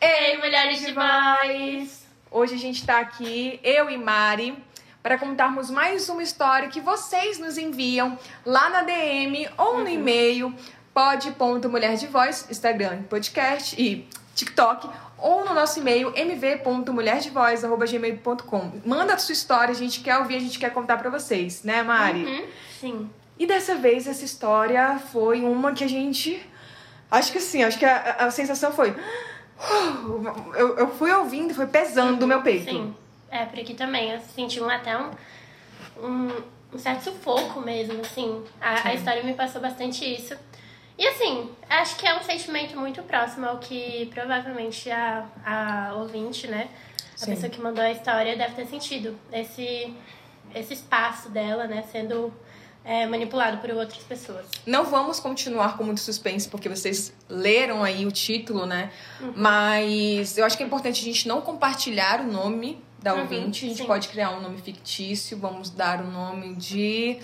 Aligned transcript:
Ei, 0.00 0.38
mulheres 0.38 0.78
de 0.78 0.92
voz! 0.92 2.06
Hoje 2.30 2.54
a 2.54 2.58
gente 2.58 2.86
tá 2.86 3.00
aqui, 3.00 3.58
eu 3.64 3.90
e 3.90 3.98
Mari, 3.98 4.56
para 5.02 5.18
contarmos 5.18 5.70
mais 5.70 6.08
uma 6.08 6.22
história 6.22 6.68
que 6.68 6.80
vocês 6.80 7.40
nos 7.40 7.58
enviam 7.58 8.16
lá 8.46 8.70
na 8.70 8.84
DM 8.84 9.48
ou 9.58 9.80
no 9.80 9.88
e-mail 9.88 10.54
pod.mulherdevoz, 10.94 12.46
Instagram, 12.48 13.02
podcast 13.02 13.74
e 13.76 14.08
TikTok, 14.40 14.88
ou 15.18 15.44
no 15.44 15.52
nosso 15.54 15.78
e-mail 15.78 16.12
mv.mulherdevoz.gmail.com. 16.16 18.72
Manda 18.84 19.14
a 19.14 19.18
sua 19.18 19.32
história, 19.32 19.70
a 19.72 19.76
gente 19.76 20.00
quer 20.00 20.18
ouvir, 20.18 20.34
a 20.36 20.40
gente 20.40 20.58
quer 20.58 20.72
contar 20.72 20.96
para 20.96 21.08
vocês, 21.10 21.62
né, 21.62 21.82
Mari? 21.82 22.24
Uhum, 22.24 22.46
sim. 22.80 23.10
E 23.38 23.46
dessa 23.46 23.76
vez 23.76 24.06
essa 24.06 24.24
história 24.24 24.98
foi 25.12 25.42
uma 25.42 25.72
que 25.72 25.84
a 25.84 25.88
gente. 25.88 26.42
Acho 27.10 27.32
que 27.32 27.38
assim, 27.38 27.62
acho 27.62 27.78
que 27.78 27.84
a, 27.84 28.16
a 28.18 28.30
sensação 28.30 28.72
foi. 28.72 28.94
Eu, 30.56 30.78
eu 30.78 30.88
fui 30.94 31.12
ouvindo, 31.12 31.52
foi 31.52 31.66
pesando 31.66 32.20
no 32.20 32.26
meu 32.26 32.42
peito. 32.42 32.64
Sim. 32.64 32.96
É, 33.30 33.44
por 33.44 33.58
aqui 33.58 33.74
também. 33.74 34.10
Eu 34.10 34.18
senti 34.34 34.58
um, 34.58 34.70
até 34.70 34.96
um, 34.96 35.10
um, 36.02 36.30
um 36.72 36.78
certo 36.78 37.04
sufoco 37.04 37.60
mesmo, 37.60 38.00
assim. 38.00 38.42
A, 38.58 38.88
a 38.88 38.94
história 38.94 39.22
me 39.22 39.34
passou 39.34 39.60
bastante 39.60 40.02
isso. 40.02 40.34
E 41.00 41.06
assim, 41.06 41.48
acho 41.66 41.96
que 41.96 42.06
é 42.06 42.14
um 42.14 42.22
sentimento 42.22 42.76
muito 42.76 43.02
próximo 43.04 43.46
ao 43.46 43.56
que 43.56 44.10
provavelmente 44.12 44.90
a, 44.90 45.26
a 45.42 45.94
ouvinte, 45.94 46.46
né? 46.46 46.68
A 47.14 47.24
Sim. 47.24 47.30
pessoa 47.30 47.48
que 47.48 47.58
mandou 47.58 47.82
a 47.82 47.90
história 47.90 48.36
deve 48.36 48.54
ter 48.54 48.66
sentido. 48.66 49.18
Esse, 49.32 49.94
esse 50.54 50.74
espaço 50.74 51.30
dela, 51.30 51.66
né? 51.66 51.82
Sendo 51.90 52.30
é, 52.84 53.06
manipulado 53.06 53.56
por 53.62 53.70
outras 53.70 54.02
pessoas. 54.02 54.44
Não 54.66 54.84
vamos 54.84 55.18
continuar 55.18 55.78
com 55.78 55.84
muito 55.84 56.02
suspense, 56.02 56.46
porque 56.46 56.68
vocês 56.68 57.14
leram 57.30 57.82
aí 57.82 58.04
o 58.04 58.12
título, 58.12 58.66
né? 58.66 58.92
Uhum. 59.22 59.32
Mas 59.36 60.36
eu 60.36 60.44
acho 60.44 60.54
que 60.54 60.62
é 60.62 60.66
importante 60.66 61.00
a 61.00 61.04
gente 61.04 61.26
não 61.26 61.40
compartilhar 61.40 62.20
o 62.20 62.24
nome 62.30 62.78
da 62.98 63.14
Uhum, 63.14 63.22
ouvinte. 63.22 63.64
A 63.64 63.68
gente 63.70 63.78
sim. 63.78 63.86
pode 63.86 64.06
criar 64.08 64.32
um 64.32 64.42
nome 64.42 64.60
fictício. 64.60 65.38
Vamos 65.38 65.70
dar 65.70 66.02
o 66.02 66.06
nome 66.06 66.54
de 66.56 67.18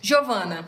Giovana. 0.00 0.66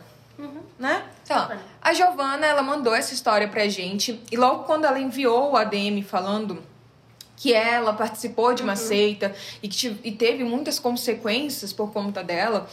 Né? 0.77 1.03
Então, 1.27 1.49
Uhum. 1.51 1.57
A 1.81 1.93
Giovana, 1.93 2.45
ela 2.45 2.63
mandou 2.63 2.95
essa 2.95 3.13
história 3.13 3.47
pra 3.49 3.67
gente. 3.67 4.19
E 4.31 4.37
logo 4.37 4.63
quando 4.63 4.85
ela 4.85 4.97
enviou 4.99 5.51
o 5.51 5.57
ADM 5.57 6.01
falando 6.01 6.63
que 7.35 7.53
ela 7.53 7.91
participou 7.93 8.53
de 8.53 8.63
uma 8.63 8.73
Uhum. 8.73 8.77
seita 8.77 9.35
e 9.61 9.67
que 9.67 9.75
tive- 9.75 9.99
e 10.03 10.11
teve 10.11 10.43
muitas 10.43 10.79
consequências 10.79 11.71
por 11.73 11.91
conta 11.91 12.23
dela, 12.23 12.67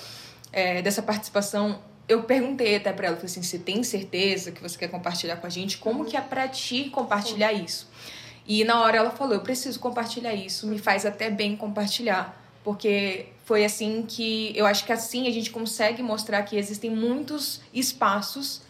é, 0.53 0.81
dessa 0.83 1.03
participação, 1.03 1.81
eu 2.09 2.23
perguntei 2.23 2.77
até 2.77 2.93
pra 2.93 3.09
ela, 3.09 3.17
falei 3.17 3.31
assim, 3.31 3.43
você 3.43 3.59
tem 3.59 3.83
certeza 3.83 4.53
que 4.53 4.63
você 4.63 4.79
quer 4.79 4.89
compartilhar 4.89 5.37
com 5.37 5.47
a 5.47 5.51
gente? 5.51 5.77
Como 5.79 6.05
que 6.05 6.17
é 6.17 6.21
pra 6.21 6.47
ti 6.49 6.91
compartilhar 6.91 7.53
isso? 7.53 7.89
E 8.47 8.63
na 8.65 8.81
hora 8.81 8.97
ela 8.97 9.11
falou, 9.11 9.35
eu 9.35 9.41
preciso 9.41 9.81
compartilhar 9.81 10.33
isso, 10.35 10.67
me 10.67 10.79
faz 10.79 11.05
até 11.05 11.29
bem 11.31 11.57
compartilhar, 11.57 12.41
porque 12.63 13.27
foi 13.45 13.65
assim 13.65 14.05
que 14.07 14.53
eu 14.57 14.67
acho 14.67 14.85
que 14.85 14.93
assim 14.93 15.29
a 15.29 15.31
gente 15.31 15.51
consegue 15.51 16.03
mostrar 16.03 16.43
que 16.43 16.57
existem 16.57 16.91
muitos 16.91 17.61
espaços 17.73 18.63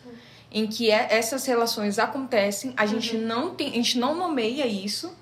em 0.51 0.67
que 0.67 0.91
é- 0.91 1.09
essas 1.11 1.47
relações 1.47 1.99
acontecem, 1.99 2.73
a 2.77 2.87
gente 2.87 3.17
não 3.17 3.55
tem, 3.55 3.69
a 3.71 3.75
gente 3.75 3.99
não 3.99 4.15
nomeia 4.15 4.67
isso 4.67 5.13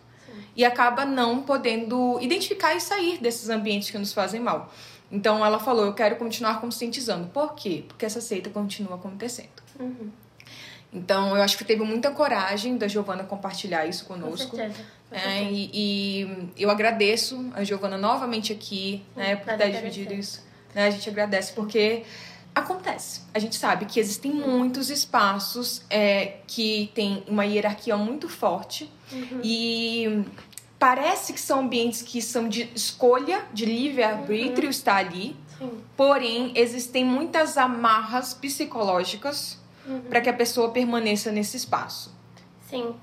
e 0.56 0.64
acaba 0.64 1.04
não 1.04 1.42
podendo 1.42 2.18
identificar 2.20 2.74
e 2.74 2.80
sair 2.80 3.18
desses 3.18 3.48
ambientes 3.48 3.90
que 3.90 3.96
nos 3.98 4.12
fazem 4.12 4.40
mal. 4.40 4.72
Então 5.10 5.44
ela 5.44 5.58
falou, 5.58 5.84
eu 5.84 5.94
quero 5.94 6.16
continuar 6.16 6.60
conscientizando. 6.60 7.28
Por 7.28 7.54
quê? 7.54 7.84
Porque 7.86 8.04
essa 8.06 8.20
seita 8.20 8.48
continua 8.50 8.94
acontecendo. 8.96 9.48
Uhum. 9.78 10.10
Então 10.92 11.34
eu 11.36 11.42
acho 11.42 11.56
que 11.56 11.64
teve 11.64 11.82
muita 11.82 12.10
coragem 12.10 12.76
da 12.76 12.86
Giovana 12.88 13.24
compartilhar 13.24 13.86
isso 13.86 14.04
Com 14.04 14.14
conosco. 14.20 14.56
certeza. 14.56 14.84
Com 15.12 15.18
É, 15.18 15.44
e, 15.50 15.70
e 16.56 16.62
eu 16.62 16.70
agradeço 16.70 17.50
a 17.54 17.62
Giovana 17.64 17.98
novamente 17.98 18.52
aqui, 18.52 19.02
né, 19.14 19.36
por 19.36 19.54
ter 19.56 19.62
a 19.64 19.68
dividido 19.68 20.14
isso. 20.14 20.42
Né, 20.74 20.86
a 20.86 20.90
gente 20.90 21.08
agradece 21.08 21.52
porque 21.52 22.02
acontece. 22.54 23.20
A 23.34 23.38
gente 23.38 23.56
sabe 23.56 23.84
que 23.86 24.00
existem 24.00 24.30
muitos 24.32 24.90
espaços 24.90 25.82
é, 25.90 26.36
que 26.46 26.90
tem 26.94 27.22
uma 27.26 27.44
hierarquia 27.44 27.96
muito 27.96 28.28
forte 28.28 28.90
Uhum. 29.12 29.40
e 29.44 30.24
parece 30.78 31.34
que 31.34 31.40
são 31.40 31.60
ambientes 31.60 32.00
que 32.00 32.22
são 32.22 32.48
de 32.48 32.70
escolha, 32.74 33.44
de 33.52 33.66
livre-arbítrio 33.66 34.70
estar 34.70 34.96
ali, 34.96 35.36
Sim. 35.58 35.70
porém 35.96 36.52
existem 36.54 37.04
muitas 37.04 37.58
amarras 37.58 38.32
psicológicas 38.34 39.58
Uhum. 39.86 40.00
para 40.02 40.20
que 40.20 40.28
a 40.30 40.32
pessoa 40.32 40.70
permaneça 40.70 41.30
nesse 41.32 41.56
espaço. 41.56 42.14
Sim. 42.70 42.94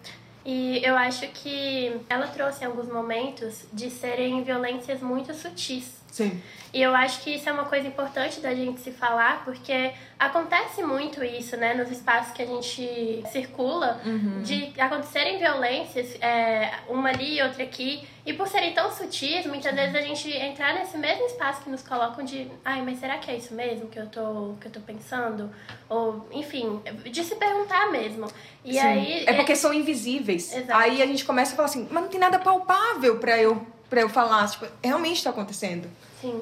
E 0.52 0.84
eu 0.84 0.98
acho 0.98 1.28
que 1.28 2.02
ela 2.10 2.26
trouxe 2.26 2.66
alguns 2.66 2.88
momentos 2.88 3.66
de 3.72 3.88
serem 3.92 4.42
violências 4.42 5.00
muito 5.00 5.32
sutis. 5.32 5.99
Sim. 6.12 6.42
E 6.72 6.82
eu 6.82 6.96
acho 6.96 7.22
que 7.22 7.32
isso 7.36 7.50
é 7.50 7.52
uma 7.52 7.66
coisa 7.66 7.88
importante 7.88 8.40
da 8.40 8.54
gente 8.54 8.80
se 8.80 8.92
falar, 8.92 9.44
porque 9.44 9.92
acontece 10.20 10.84
muito 10.84 11.24
isso, 11.24 11.58
né, 11.58 11.74
nos 11.74 11.90
espaços 11.90 12.32
que 12.32 12.44
a 12.44 12.46
gente 12.46 13.24
circula, 13.32 14.00
de 14.44 14.72
acontecerem 14.80 15.40
violências, 15.40 16.16
é, 16.22 16.72
uma 16.88 17.10
ali 17.10 17.38
e 17.38 17.42
outra 17.42 17.64
aqui, 17.64 18.08
e 18.24 18.34
por 18.34 18.48
serem 18.48 18.72
tão 18.74 18.92
sutis, 18.92 19.48
muitas 19.48 19.74
vezes 19.74 19.96
a 19.96 20.02
gente 20.02 20.30
entrar 20.32 20.76
nesse 20.76 20.96
mesmo 20.96 21.26
espaço 21.26 21.64
que 21.64 21.70
nos 21.72 21.82
colocam 21.82 22.24
de, 22.24 22.48
ai, 22.64 22.84
mas 22.84 23.00
será 23.00 23.18
que 23.18 23.32
é 23.32 23.36
isso 23.36 23.56
mesmo 23.56 23.88
que 23.88 23.98
eu 23.98 24.06
tô, 24.06 24.54
que 24.62 24.68
eu 24.68 24.72
tô 24.72 24.80
pensando? 24.82 25.50
Ou, 25.88 26.28
enfim, 26.32 26.80
de 27.10 27.24
se 27.24 27.36
perguntar 27.36 27.90
mesmo. 27.92 28.28
E 28.64 28.74
Sim. 28.74 28.80
aí. 28.80 29.24
é 29.26 29.34
porque 29.34 29.56
são 29.56 29.74
invisíveis. 29.74 30.56
Exato. 30.56 30.80
Aí 30.80 31.02
a 31.02 31.08
gente 31.08 31.26
começa 31.26 31.54
a 31.54 31.56
falar 31.56 31.68
assim, 31.68 31.88
mas 31.90 32.04
não 32.04 32.10
tem 32.10 32.20
nada 32.20 32.38
palpável 32.38 33.18
pra 33.18 33.40
eu 33.40 33.66
para 33.90 34.02
eu 34.02 34.10
falar, 34.10 34.50
tipo, 34.50 34.66
realmente 34.84 35.24
tá 35.24 35.30
acontecendo. 35.30 35.90
Sim, 36.22 36.42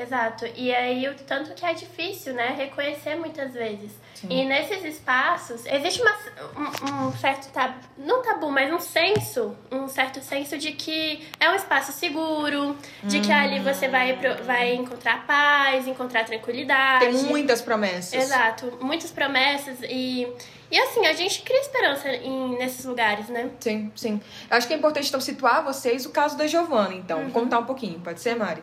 exato. 0.00 0.46
E 0.56 0.74
aí 0.74 1.08
o 1.08 1.14
tanto 1.14 1.54
que 1.54 1.64
é 1.64 1.74
difícil, 1.74 2.34
né? 2.34 2.54
Reconhecer 2.56 3.16
muitas 3.16 3.52
vezes. 3.52 3.92
E 4.28 4.44
nesses 4.44 4.84
espaços, 4.84 5.64
existe 5.66 6.02
uma, 6.02 6.16
um, 6.56 7.06
um 7.06 7.12
certo 7.12 7.52
tabu, 7.52 7.78
não 7.96 8.22
tabu, 8.22 8.50
mas 8.50 8.72
um 8.72 8.80
senso, 8.80 9.54
um 9.70 9.86
certo 9.86 10.20
senso 10.20 10.58
de 10.58 10.72
que 10.72 11.24
é 11.38 11.48
um 11.50 11.54
espaço 11.54 11.92
seguro, 11.92 12.76
de 13.04 13.20
que 13.20 13.30
ali 13.30 13.60
você 13.60 13.86
vai, 13.86 14.18
vai 14.44 14.74
encontrar 14.74 15.24
paz, 15.26 15.86
encontrar 15.86 16.24
tranquilidade. 16.24 17.06
Tem 17.06 17.14
muitas 17.24 17.62
promessas. 17.62 18.14
Exato, 18.14 18.78
muitas 18.80 19.10
promessas 19.10 19.78
e. 19.82 20.26
E 20.70 20.78
assim, 20.78 21.06
a 21.06 21.14
gente 21.14 21.40
cria 21.40 21.60
esperança 21.60 22.10
em, 22.10 22.58
nesses 22.58 22.84
lugares, 22.84 23.30
né? 23.30 23.48
Sim, 23.58 23.90
sim. 23.96 24.20
Eu 24.50 24.56
acho 24.58 24.66
que 24.66 24.74
é 24.74 24.76
importante 24.76 25.08
então 25.08 25.18
situar 25.18 25.64
vocês 25.64 26.04
o 26.04 26.10
caso 26.10 26.36
da 26.36 26.46
Giovana, 26.46 26.94
então, 26.94 27.30
contar 27.30 27.60
um 27.60 27.64
pouquinho, 27.64 27.98
pode 28.00 28.20
ser, 28.20 28.36
Mari? 28.36 28.62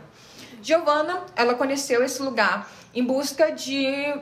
Giovana, 0.65 1.23
ela 1.35 1.53
conheceu 1.53 2.03
esse 2.03 2.21
lugar 2.23 2.67
em 2.93 3.03
busca 3.03 3.51
de 3.51 4.15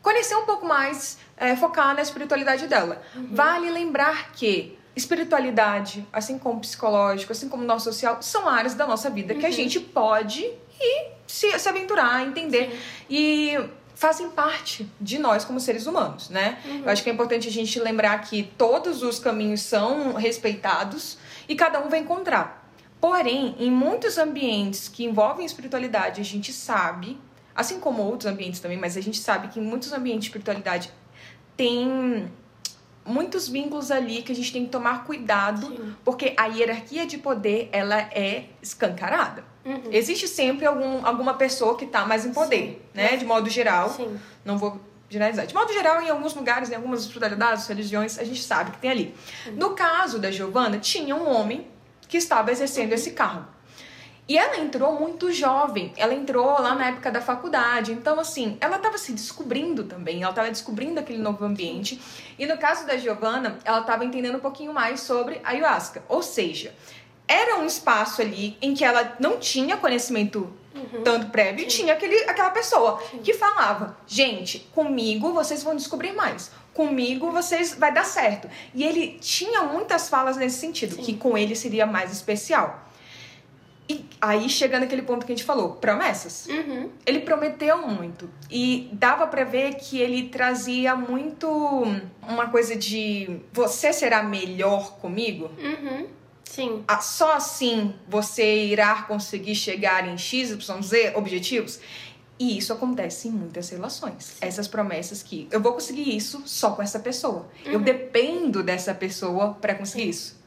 conhecer 0.00 0.34
um 0.34 0.46
pouco 0.46 0.64
mais, 0.64 1.18
é, 1.36 1.54
focar 1.54 1.94
na 1.94 2.00
espiritualidade 2.00 2.66
dela. 2.66 3.02
Vale 3.30 3.70
lembrar 3.70 4.32
que 4.32 4.78
espiritualidade, 4.96 6.06
assim 6.10 6.38
como 6.38 6.60
psicológico, 6.60 7.32
assim 7.32 7.50
como 7.50 7.64
nosso 7.64 7.84
social, 7.92 8.22
são 8.22 8.48
áreas 8.48 8.74
da 8.74 8.86
nossa 8.86 9.10
vida 9.10 9.34
que 9.34 9.44
a 9.44 9.50
gente 9.50 9.78
pode 9.78 10.42
ir 10.42 11.10
se, 11.26 11.58
se 11.58 11.68
aventurar, 11.68 12.26
entender. 12.26 12.80
E 13.10 13.58
fazem 13.94 14.30
parte 14.30 14.90
de 14.98 15.18
nós 15.18 15.44
como 15.44 15.60
seres 15.60 15.86
humanos, 15.86 16.30
né? 16.30 16.58
Eu 16.82 16.90
acho 16.90 17.02
que 17.02 17.10
é 17.10 17.12
importante 17.12 17.46
a 17.48 17.52
gente 17.52 17.78
lembrar 17.78 18.18
que 18.22 18.42
todos 18.56 19.02
os 19.02 19.18
caminhos 19.18 19.60
são 19.60 20.14
respeitados 20.14 21.18
e 21.46 21.54
cada 21.54 21.78
um 21.78 21.88
vai 21.88 22.00
encontrar. 22.00 22.61
Porém, 23.02 23.56
em 23.58 23.68
muitos 23.68 24.16
ambientes 24.16 24.86
que 24.86 25.04
envolvem 25.04 25.44
espiritualidade, 25.44 26.20
a 26.20 26.24
gente 26.24 26.52
sabe, 26.52 27.18
assim 27.52 27.80
como 27.80 28.00
outros 28.00 28.30
ambientes 28.30 28.60
também, 28.60 28.78
mas 28.78 28.96
a 28.96 29.00
gente 29.00 29.18
sabe 29.18 29.48
que 29.48 29.58
em 29.58 29.62
muitos 29.62 29.92
ambientes 29.92 30.20
de 30.20 30.26
espiritualidade 30.28 30.88
tem 31.56 32.30
muitos 33.04 33.48
vínculos 33.48 33.90
ali 33.90 34.22
que 34.22 34.30
a 34.30 34.34
gente 34.36 34.52
tem 34.52 34.66
que 34.66 34.70
tomar 34.70 35.02
cuidado, 35.02 35.66
Sim. 35.66 35.96
porque 36.04 36.32
a 36.36 36.46
hierarquia 36.46 37.04
de 37.04 37.18
poder, 37.18 37.68
ela 37.72 37.98
é 37.98 38.44
escancarada. 38.62 39.44
Uhum. 39.64 39.82
Existe 39.90 40.28
sempre 40.28 40.64
algum, 40.64 41.04
alguma 41.04 41.34
pessoa 41.34 41.76
que 41.76 41.86
tá 41.86 42.06
mais 42.06 42.24
em 42.24 42.32
poder, 42.32 42.88
né? 42.94 43.16
De 43.16 43.24
modo 43.24 43.50
geral. 43.50 43.90
Sim. 43.90 44.16
Não 44.44 44.56
vou 44.56 44.80
generalizar. 45.08 45.44
De 45.44 45.54
modo 45.54 45.72
geral, 45.72 46.00
em 46.02 46.08
alguns 46.08 46.34
lugares, 46.36 46.70
em 46.70 46.76
algumas 46.76 47.00
espiritualidades, 47.00 47.66
religiões, 47.66 48.16
a 48.16 48.22
gente 48.22 48.44
sabe 48.44 48.70
que 48.70 48.78
tem 48.78 48.92
ali. 48.92 49.14
No 49.56 49.70
caso 49.70 50.20
da 50.20 50.30
Giovana, 50.30 50.78
tinha 50.78 51.16
um 51.16 51.28
homem 51.28 51.66
que 52.12 52.18
estava 52.18 52.52
exercendo 52.52 52.92
esse 52.92 53.12
cargo. 53.12 53.46
E 54.28 54.36
ela 54.36 54.58
entrou 54.58 55.00
muito 55.00 55.32
jovem. 55.32 55.94
Ela 55.96 56.12
entrou 56.12 56.60
lá 56.60 56.74
na 56.74 56.88
época 56.88 57.10
da 57.10 57.22
faculdade. 57.22 57.90
Então, 57.90 58.20
assim, 58.20 58.58
ela 58.60 58.76
estava 58.76 58.98
se 58.98 59.14
descobrindo 59.14 59.84
também. 59.84 60.20
Ela 60.20 60.30
estava 60.30 60.50
descobrindo 60.50 61.00
aquele 61.00 61.18
novo 61.18 61.42
ambiente. 61.42 61.98
E 62.38 62.44
no 62.44 62.58
caso 62.58 62.86
da 62.86 62.98
Giovana, 62.98 63.58
ela 63.64 63.80
estava 63.80 64.04
entendendo 64.04 64.36
um 64.36 64.40
pouquinho 64.40 64.74
mais 64.74 65.00
sobre 65.00 65.40
a 65.42 65.52
ayahuasca. 65.52 66.04
Ou 66.06 66.22
seja, 66.22 66.74
era 67.26 67.56
um 67.56 67.64
espaço 67.64 68.20
ali 68.20 68.58
em 68.60 68.74
que 68.74 68.84
ela 68.84 69.16
não 69.18 69.38
tinha 69.38 69.78
conhecimento 69.78 70.52
tanto 71.02 71.28
prévio, 71.28 71.64
e 71.64 71.66
tinha 71.66 71.92
aquele, 71.92 72.16
aquela 72.24 72.50
pessoa 72.50 73.02
que 73.22 73.34
falava: 73.34 73.96
gente, 74.06 74.70
comigo 74.74 75.32
vocês 75.32 75.62
vão 75.62 75.76
descobrir 75.76 76.12
mais. 76.12 76.50
Comigo 76.74 77.30
vocês 77.30 77.74
vai 77.74 77.92
dar 77.92 78.04
certo. 78.04 78.48
E 78.74 78.82
ele 78.82 79.18
tinha 79.20 79.62
muitas 79.62 80.08
falas 80.08 80.36
nesse 80.36 80.58
sentido, 80.58 80.96
que 80.96 81.14
com 81.14 81.36
ele 81.36 81.54
seria 81.54 81.86
mais 81.86 82.10
especial. 82.12 82.88
E 83.88 84.04
aí 84.20 84.48
chega 84.48 84.80
naquele 84.80 85.02
ponto 85.02 85.26
que 85.26 85.32
a 85.32 85.34
gente 85.34 85.44
falou, 85.44 85.72
promessas. 85.74 86.46
Uhum. 86.46 86.88
Ele 87.04 87.20
prometeu 87.20 87.86
muito 87.86 88.30
e 88.50 88.88
dava 88.92 89.26
pra 89.26 89.44
ver 89.44 89.74
que 89.74 89.98
ele 89.98 90.28
trazia 90.28 90.94
muito 90.94 91.46
uma 92.26 92.48
coisa 92.48 92.74
de 92.76 93.40
você 93.52 93.92
será 93.92 94.22
melhor 94.22 94.96
comigo. 94.98 95.50
Uhum. 95.58 96.06
Sim. 96.44 96.84
Ah, 96.86 97.00
Só 97.00 97.34
assim 97.34 97.94
você 98.08 98.66
irá 98.66 99.02
conseguir 99.02 99.54
chegar 99.54 100.06
em 100.06 100.16
X, 100.16 100.50
Y, 100.50 100.82
Z 100.82 101.12
objetivos. 101.16 101.80
E 102.42 102.58
isso 102.58 102.72
acontece 102.72 103.28
em 103.28 103.30
muitas 103.30 103.70
relações. 103.70 104.36
Essas 104.40 104.66
promessas 104.66 105.22
que 105.22 105.46
eu 105.48 105.60
vou 105.60 105.74
conseguir 105.74 106.16
isso 106.16 106.42
só 106.44 106.72
com 106.72 106.82
essa 106.82 106.98
pessoa. 106.98 107.48
Eu 107.64 107.78
dependo 107.78 108.64
dessa 108.64 108.92
pessoa 108.92 109.54
pra 109.60 109.76
conseguir 109.76 110.08
isso. 110.08 110.42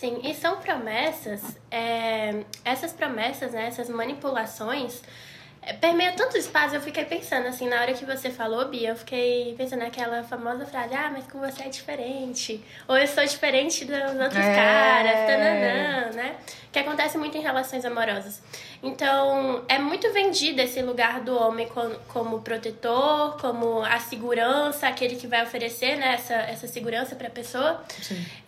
Sim, 0.00 0.18
e 0.24 0.34
são 0.34 0.56
promessas, 0.56 1.42
é, 1.70 2.42
essas 2.64 2.90
promessas, 2.94 3.52
né, 3.52 3.66
essas 3.66 3.90
manipulações, 3.90 5.02
permeia 5.74 6.12
tantos 6.12 6.36
espaços. 6.36 6.74
Eu 6.74 6.80
fiquei 6.80 7.04
pensando, 7.04 7.46
assim, 7.48 7.68
na 7.68 7.80
hora 7.80 7.92
que 7.92 8.04
você 8.04 8.30
falou, 8.30 8.66
Bia, 8.68 8.90
eu 8.90 8.96
fiquei 8.96 9.54
pensando 9.56 9.80
naquela 9.80 10.22
famosa 10.22 10.64
frase, 10.66 10.94
ah, 10.94 11.10
mas 11.12 11.26
com 11.26 11.38
você 11.38 11.64
é 11.64 11.68
diferente. 11.68 12.62
Ou 12.88 12.96
eu 12.96 13.06
sou 13.06 13.24
diferente 13.24 13.84
dos 13.84 13.96
outros 14.20 14.36
É. 14.44 14.54
caras, 14.54 15.26
tananã, 15.26 16.10
né? 16.12 16.36
Que 16.72 16.78
acontece 16.80 17.16
muito 17.18 17.36
em 17.36 17.40
relações 17.40 17.84
amorosas. 17.84 18.42
Então, 18.82 19.64
é 19.68 19.78
muito 19.78 20.12
vendido 20.12 20.60
esse 20.60 20.80
lugar 20.82 21.20
do 21.20 21.36
homem 21.36 21.66
como, 21.68 21.94
como 22.08 22.40
protetor, 22.42 23.36
como 23.40 23.80
a 23.82 23.98
segurança, 23.98 24.86
aquele 24.86 25.16
que 25.16 25.26
vai 25.26 25.42
oferecer, 25.42 25.96
né, 25.96 26.14
essa, 26.14 26.34
essa 26.34 26.66
segurança 26.68 27.16
pra 27.16 27.30
pessoa. 27.30 27.82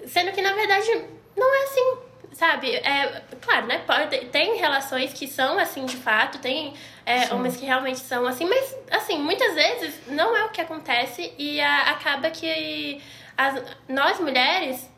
Sendo 0.07 0.31
que, 0.33 0.43
na 0.43 0.53
verdade, 0.53 1.05
não 1.37 1.55
é 1.55 1.65
assim, 1.65 1.99
sabe? 2.33 2.71
É, 2.77 3.23
claro, 3.41 3.67
né? 3.67 3.79
Pode, 3.87 4.27
tem 4.27 4.57
relações 4.59 5.13
que 5.13 5.27
são 5.27 5.59
assim 5.59 5.85
de 5.87 5.97
fato, 5.97 6.39
tem 6.39 6.75
é, 7.07 7.33
homens 7.35 7.57
que 7.57 7.65
realmente 7.67 7.99
são 8.01 8.27
assim, 8.27 8.45
mas, 8.49 8.77
assim, 8.91 9.19
muitas 9.19 9.55
vezes 9.55 9.95
não 10.09 10.37
é 10.37 10.45
o 10.45 10.51
que 10.51 10.61
acontece 10.61 11.33
e 11.39 11.61
a- 11.61 11.91
acaba 11.91 12.31
que 12.31 13.01
as- 13.37 13.63
nós 13.89 14.21
mulheres 14.21 14.89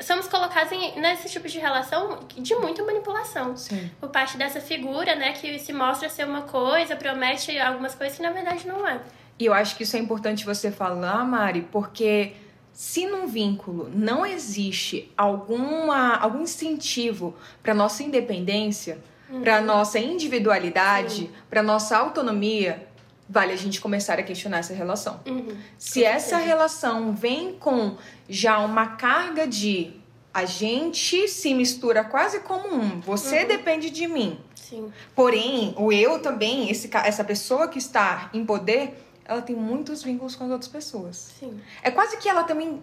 somos 0.00 0.28
colocadas 0.28 0.70
em, 0.70 1.00
nesse 1.00 1.28
tipo 1.28 1.48
de 1.48 1.58
relação 1.58 2.20
de 2.36 2.54
muita 2.54 2.84
manipulação. 2.84 3.56
Sim. 3.56 3.90
Por 3.98 4.10
parte 4.10 4.36
dessa 4.36 4.60
figura, 4.60 5.16
né, 5.16 5.32
que 5.32 5.58
se 5.58 5.72
mostra 5.72 6.08
ser 6.08 6.24
uma 6.24 6.42
coisa, 6.42 6.94
promete 6.94 7.58
algumas 7.58 7.94
coisas 7.96 8.16
que 8.16 8.22
na 8.22 8.30
verdade 8.30 8.66
não 8.66 8.86
é. 8.86 9.00
E 9.40 9.46
eu 9.46 9.52
acho 9.54 9.76
que 9.76 9.82
isso 9.82 9.96
é 9.96 9.98
importante 10.00 10.44
você 10.44 10.70
falar, 10.70 11.24
Mari, 11.24 11.62
porque 11.62 12.32
se 12.78 13.08
num 13.08 13.26
vínculo 13.26 13.90
não 13.92 14.24
existe 14.24 15.10
alguma, 15.16 16.14
algum 16.14 16.42
incentivo 16.42 17.34
para 17.60 17.74
nossa 17.74 18.04
independência, 18.04 19.00
para 19.42 19.60
nossa 19.60 19.98
individualidade, 19.98 21.28
para 21.50 21.60
nossa 21.60 21.98
autonomia, 21.98 22.86
vale 23.28 23.52
a 23.52 23.56
gente 23.56 23.80
começar 23.80 24.20
a 24.20 24.22
questionar 24.22 24.58
essa 24.58 24.74
relação. 24.74 25.18
Uhum. 25.26 25.56
Se 25.76 26.04
essa 26.04 26.36
relação 26.36 27.12
vem 27.12 27.54
com 27.54 27.96
já 28.28 28.60
uma 28.60 28.86
carga 28.86 29.44
de 29.44 29.94
a 30.32 30.44
gente 30.44 31.26
se 31.26 31.52
mistura 31.54 32.04
quase 32.04 32.38
como 32.38 32.72
um, 32.72 33.00
você 33.00 33.44
depende 33.44 33.90
de 33.90 34.06
mim, 34.06 34.38
Sim. 34.68 34.92
Porém, 35.14 35.74
o 35.78 35.90
eu 35.90 36.18
também, 36.18 36.70
esse, 36.70 36.90
essa 36.92 37.24
pessoa 37.24 37.68
que 37.68 37.78
está 37.78 38.28
em 38.34 38.44
poder, 38.44 39.02
ela 39.28 39.42
tem 39.42 39.54
muitos 39.54 40.02
vínculos 40.02 40.34
com 40.34 40.44
as 40.44 40.50
outras 40.50 40.70
pessoas. 40.70 41.34
Sim. 41.38 41.60
É 41.82 41.90
quase 41.90 42.16
que 42.16 42.28
ela 42.28 42.44
também. 42.44 42.80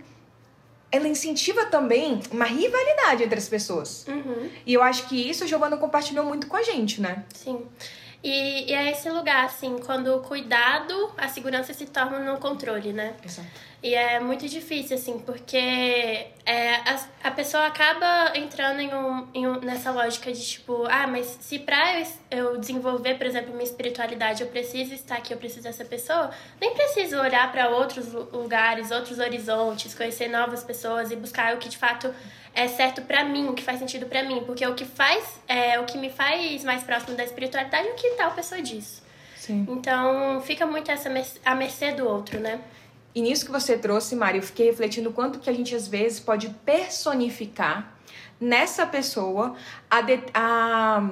Ela 0.91 1.07
incentiva 1.07 1.65
também 1.65 2.21
uma 2.31 2.45
rivalidade 2.45 3.23
entre 3.23 3.37
as 3.37 3.49
pessoas. 3.49 4.05
Uhum. 4.07 4.49
E 4.65 4.73
eu 4.73 4.83
acho 4.83 5.09
que 5.09 5.29
isso 5.29 5.43
a 5.43 5.47
Giovana 5.47 5.75
compartilhou 5.75 6.23
muito 6.23 6.47
com 6.47 6.55
a 6.55 6.61
gente, 6.61 7.01
né? 7.01 7.25
Sim. 7.33 7.65
E, 8.27 8.71
e 8.71 8.73
é 8.73 8.89
esse 8.91 9.07
lugar, 9.07 9.45
assim, 9.45 9.77
quando 9.85 10.15
o 10.15 10.19
cuidado, 10.21 11.11
a 11.15 11.27
segurança 11.27 11.73
se 11.75 11.85
torna 11.85 12.17
no 12.17 12.39
controle, 12.39 12.91
né? 12.91 13.13
Exato. 13.23 13.47
E 13.83 13.93
é 13.93 14.19
muito 14.19 14.49
difícil, 14.49 14.95
assim, 14.97 15.19
porque 15.19 15.55
é, 16.43 16.75
a, 16.77 16.99
a 17.25 17.29
pessoa 17.29 17.67
acaba 17.67 18.31
entrando 18.35 18.79
em 18.79 18.91
um, 18.91 19.27
em 19.31 19.45
um- 19.45 19.59
nessa 19.59 19.91
lógica 19.91 20.33
de 20.33 20.43
tipo, 20.43 20.87
ah, 20.89 21.05
mas 21.05 21.37
se 21.39 21.59
pra 21.59 21.99
eu, 21.99 22.07
eu 22.31 22.57
desenvolver, 22.57 23.13
por 23.13 23.27
exemplo, 23.27 23.51
minha 23.51 23.63
espiritualidade, 23.63 24.41
eu 24.41 24.47
preciso 24.47 24.95
estar 24.95 25.17
aqui, 25.17 25.31
eu 25.31 25.37
preciso 25.37 25.61
dessa 25.61 25.85
pessoa, 25.85 26.31
nem 26.59 26.73
preciso 26.73 27.19
olhar 27.19 27.51
para 27.51 27.69
outros 27.69 28.11
lu- 28.11 28.27
lugares, 28.33 28.89
outros 28.89 29.19
horizontes, 29.19 29.93
conhecer 29.93 30.29
novas 30.29 30.63
pessoas 30.63 31.11
e 31.11 31.15
buscar 31.15 31.53
o 31.53 31.59
que 31.59 31.69
de 31.69 31.77
fato 31.77 32.11
é 32.55 32.67
certo 32.67 33.01
pra 33.01 33.23
mim, 33.23 33.47
o 33.49 33.53
que 33.53 33.61
faz 33.63 33.77
sentido 33.79 34.05
pra 34.05 34.23
mim, 34.23 34.41
porque 34.45 34.65
o 34.65 34.73
que 34.73 34.85
faz, 34.85 35.23
é, 35.47 35.79
o 35.79 35.83
que 35.85 35.97
me 35.97 36.09
faz 36.09 36.63
mais 36.63 36.83
próximo 36.83 37.15
da 37.15 37.23
espiritualidade 37.23 37.87
é 37.87 37.91
o 37.91 37.95
que 37.95 38.09
tal 38.11 38.31
pessoa 38.31 38.61
diz. 38.61 39.03
Sim. 39.37 39.65
Então, 39.69 40.41
fica 40.41 40.65
muito 40.65 40.89
essa 40.89 41.09
a 41.45 41.53
mercê 41.53 41.91
do 41.91 42.07
outro, 42.07 42.39
né? 42.39 42.59
E 43.13 43.21
nisso 43.21 43.45
que 43.45 43.51
você 43.51 43.77
trouxe, 43.77 44.15
Mari, 44.15 44.37
eu 44.39 44.43
fiquei 44.43 44.65
refletindo 44.67 45.09
o 45.09 45.13
quanto 45.13 45.39
que 45.39 45.49
a 45.49 45.53
gente 45.53 45.75
às 45.75 45.87
vezes 45.87 46.19
pode 46.19 46.49
personificar 46.65 47.93
nessa 48.39 48.85
pessoa 48.85 49.55
a 49.89 50.01
de- 50.01 50.23
a- 50.33 51.09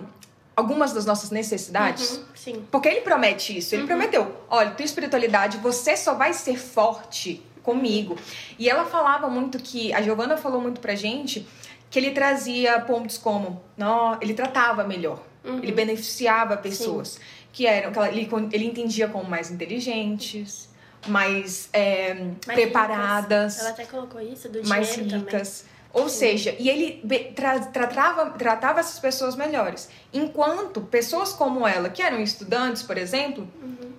algumas 0.55 0.91
das 0.93 1.05
nossas 1.05 1.29
necessidades. 1.29 2.17
Uhum, 2.17 2.23
sim. 2.35 2.67
Porque 2.71 2.87
ele 2.89 3.01
promete 3.01 3.57
isso. 3.57 3.75
Ele 3.75 3.85
prometeu: 3.85 4.35
olha, 4.49 4.71
tua 4.71 4.83
espiritualidade, 4.85 5.57
você 5.57 5.95
só 5.95 6.13
vai 6.15 6.33
ser 6.33 6.57
forte 6.59 7.41
comigo. 7.63 8.15
E 8.59 8.69
ela 8.69 8.85
falava 8.85 9.27
muito 9.29 9.57
que. 9.57 9.91
A 9.93 10.01
Giovana 10.01 10.37
falou 10.37 10.61
muito 10.61 10.79
pra 10.81 10.93
gente 10.93 11.47
que 11.89 11.97
ele 11.97 12.11
trazia 12.11 12.79
pontos 12.81 13.17
como. 13.17 13.63
Não, 13.77 14.17
ele 14.21 14.33
tratava 14.33 14.83
melhor. 14.83 15.23
Ele 15.45 15.71
beneficiava 15.73 16.55
pessoas 16.57 17.19
que 17.51 17.65
eram. 17.67 17.91
Que 17.91 17.97
ela- 17.97 18.09
ele, 18.09 18.29
ele 18.51 18.65
entendia 18.65 19.07
como 19.07 19.29
mais 19.29 19.51
inteligentes, 19.51 20.69
mais, 21.07 21.69
é, 21.73 22.13
Mais 22.13 22.59
preparadas 22.59 23.53
ricas. 23.55 23.59
Ela 23.59 23.69
até 23.71 23.85
colocou 23.85 24.21
isso 24.21 24.47
do 24.49 24.65
mais 24.67 24.93
dinheiro 24.95 25.17
ricas. 25.25 25.65
Ou 25.93 26.09
seja, 26.09 26.55
e 26.57 26.67
ele 26.69 27.03
tra- 27.35 27.59
tratava, 27.59 28.31
tratava 28.31 28.79
essas 28.79 28.97
pessoas 28.97 29.35
melhores. 29.35 29.89
Enquanto 30.11 30.81
pessoas 30.81 31.33
como 31.33 31.67
ela, 31.67 31.87
que 31.87 32.01
eram 32.01 32.19
estudantes, 32.19 32.81
por 32.81 32.97
exemplo, 32.97 33.47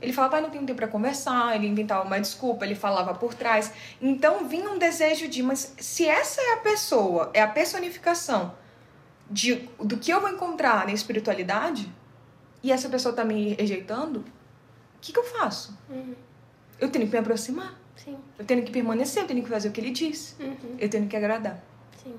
ele 0.02 0.12
falava, 0.12 0.38
ah, 0.38 0.40
não 0.40 0.50
tenho 0.50 0.66
tempo 0.66 0.76
para 0.76 0.88
conversar, 0.88 1.54
ele 1.54 1.68
inventava 1.68 2.04
uma 2.04 2.18
desculpa, 2.20 2.64
ele 2.64 2.74
falava 2.74 3.14
por 3.14 3.32
trás. 3.32 3.72
Então 4.02 4.48
vinha 4.48 4.68
um 4.68 4.76
desejo 4.76 5.28
de, 5.28 5.40
mas 5.40 5.72
se 5.78 6.04
essa 6.06 6.40
é 6.40 6.54
a 6.54 6.56
pessoa, 6.56 7.30
é 7.32 7.40
a 7.40 7.46
personificação 7.46 8.52
de, 9.30 9.54
do 9.78 9.96
que 9.96 10.12
eu 10.12 10.20
vou 10.20 10.28
encontrar 10.30 10.86
na 10.86 10.92
espiritualidade, 10.92 11.88
e 12.60 12.72
essa 12.72 12.88
pessoa 12.88 13.14
tá 13.14 13.24
me 13.24 13.54
rejeitando, 13.54 14.18
o 14.18 14.24
que, 15.00 15.12
que 15.12 15.18
eu 15.18 15.24
faço? 15.24 15.78
Uhum. 15.88 16.14
Eu 16.80 16.88
tenho 16.88 17.06
que 17.06 17.12
me 17.12 17.18
aproximar, 17.18 17.78
Sim. 17.94 18.16
eu 18.36 18.44
tenho 18.44 18.64
que 18.64 18.72
permanecer, 18.72 19.22
eu 19.22 19.26
tenho 19.28 19.42
que 19.44 19.48
fazer 19.48 19.68
o 19.68 19.70
que 19.70 19.80
ele 19.80 19.90
diz, 19.92 20.34
Uhum. 20.40 20.74
eu 20.78 20.88
tenho 20.88 21.06
que 21.06 21.16
agradar. 21.16 21.62
Sim. 22.02 22.18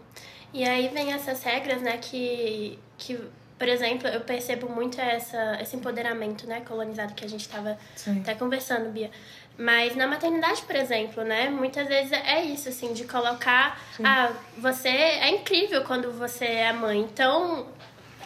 E 0.53 0.63
aí 0.63 0.87
vem 0.89 1.11
essas 1.11 1.43
regras, 1.43 1.81
né, 1.81 1.97
que, 1.97 2.79
que 2.97 3.19
por 3.57 3.67
exemplo, 3.67 4.07
eu 4.07 4.21
percebo 4.21 4.69
muito 4.69 4.99
essa, 4.99 5.57
esse 5.61 5.75
empoderamento, 5.75 6.47
né, 6.47 6.61
colonizado 6.61 7.13
que 7.13 7.23
a 7.25 7.29
gente 7.29 7.41
estava 7.41 7.77
Sim. 7.95 8.19
até 8.21 8.35
conversando, 8.35 8.89
Bia. 8.89 9.09
Mas 9.57 9.95
na 9.95 10.05
maternidade, 10.05 10.61
por 10.63 10.75
exemplo, 10.75 11.23
né, 11.23 11.49
muitas 11.49 11.87
vezes 11.87 12.11
é 12.11 12.43
isso, 12.43 12.67
assim, 12.67 12.91
de 12.91 13.05
colocar, 13.05 13.81
ah, 14.03 14.33
você 14.57 14.89
é 14.89 15.29
incrível 15.29 15.83
quando 15.83 16.11
você 16.11 16.45
é 16.45 16.73
mãe. 16.73 16.99
Então, 16.99 17.67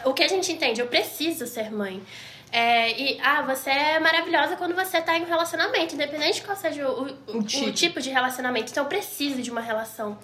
o 0.04 0.12
que 0.12 0.24
a 0.24 0.28
gente 0.28 0.50
entende, 0.50 0.80
eu 0.80 0.88
preciso 0.88 1.46
ser 1.46 1.70
mãe. 1.70 2.02
É, 2.52 2.90
e, 3.00 3.20
ah, 3.22 3.42
você 3.42 3.70
é 3.70 4.00
maravilhosa 4.00 4.56
quando 4.56 4.74
você 4.74 5.00
tá 5.00 5.16
em 5.16 5.22
um 5.22 5.26
relacionamento, 5.26 5.94
independente 5.94 6.40
de 6.40 6.42
qual 6.42 6.56
seja 6.56 6.88
o, 6.88 7.06
o, 7.06 7.16
O 7.28 7.38
o 7.38 7.42
tipo. 7.44 7.70
tipo 7.70 8.00
de 8.00 8.10
relacionamento. 8.10 8.72
Então, 8.72 8.82
eu 8.82 8.88
preciso 8.88 9.40
de 9.40 9.52
uma 9.52 9.60
relação. 9.60 10.18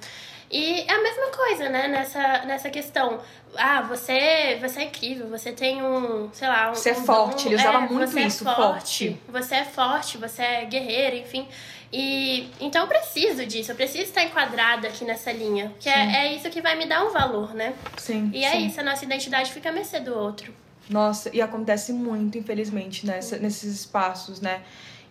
E 0.51 0.81
é 0.81 0.93
a 0.93 1.03
mesma 1.03 1.27
coisa, 1.29 1.69
né, 1.69 1.89
nessa, 1.89 2.45
nessa 2.45 2.71
questão. 2.71 3.19
Ah, 3.57 3.83
você, 3.83 4.59
você 4.61 4.81
é 4.81 4.85
incrível, 4.85 5.29
você 5.29 5.53
tem 5.53 5.83
um, 5.83 6.31
sei 6.33 6.47
lá, 6.47 6.71
um. 6.71 6.75
Você 6.75 6.91
é 6.91 6.93
um 6.93 7.05
forte, 7.05 7.49
ele 7.49 7.57
usava 7.57 7.79
é, 7.79 7.89
muito 7.89 8.11
você 8.11 8.21
é 8.21 8.27
isso, 8.27 8.45
forte. 8.45 9.21
Você 9.29 9.55
é 9.57 9.65
forte, 9.65 10.19
você 10.19 10.43
é 10.43 10.65
guerreira, 10.65 11.17
enfim. 11.17 11.49
E 11.93 12.49
então 12.61 12.83
eu 12.83 12.89
preciso 12.89 13.47
disso, 13.47 13.73
eu 13.73 13.77
preciso 13.77 14.05
estar 14.05 14.23
enquadrada 14.23 14.89
aqui 14.89 15.05
nessa 15.05 15.33
linha. 15.33 15.73
Que 15.81 15.89
é, 15.89 16.27
é 16.27 16.35
isso 16.35 16.49
que 16.51 16.61
vai 16.61 16.77
me 16.77 16.87
dar 16.87 17.05
um 17.05 17.11
valor, 17.11 17.55
né? 17.55 17.75
Sim. 17.97 18.31
E 18.33 18.45
é 18.45 18.53
sim. 18.53 18.67
isso, 18.67 18.81
a 18.81 18.85
nossa 18.85 19.05
identidade 19.05 19.53
fica 19.53 19.71
a 19.71 19.73
mercê 19.73 19.99
do 20.01 20.15
outro. 20.17 20.55
Nossa, 20.89 21.31
e 21.35 21.41
acontece 21.41 21.93
muito, 21.93 22.39
infelizmente, 22.39 23.05
nessa, 23.05 23.37
nesses 23.39 23.75
espaços, 23.81 24.41
né? 24.41 24.63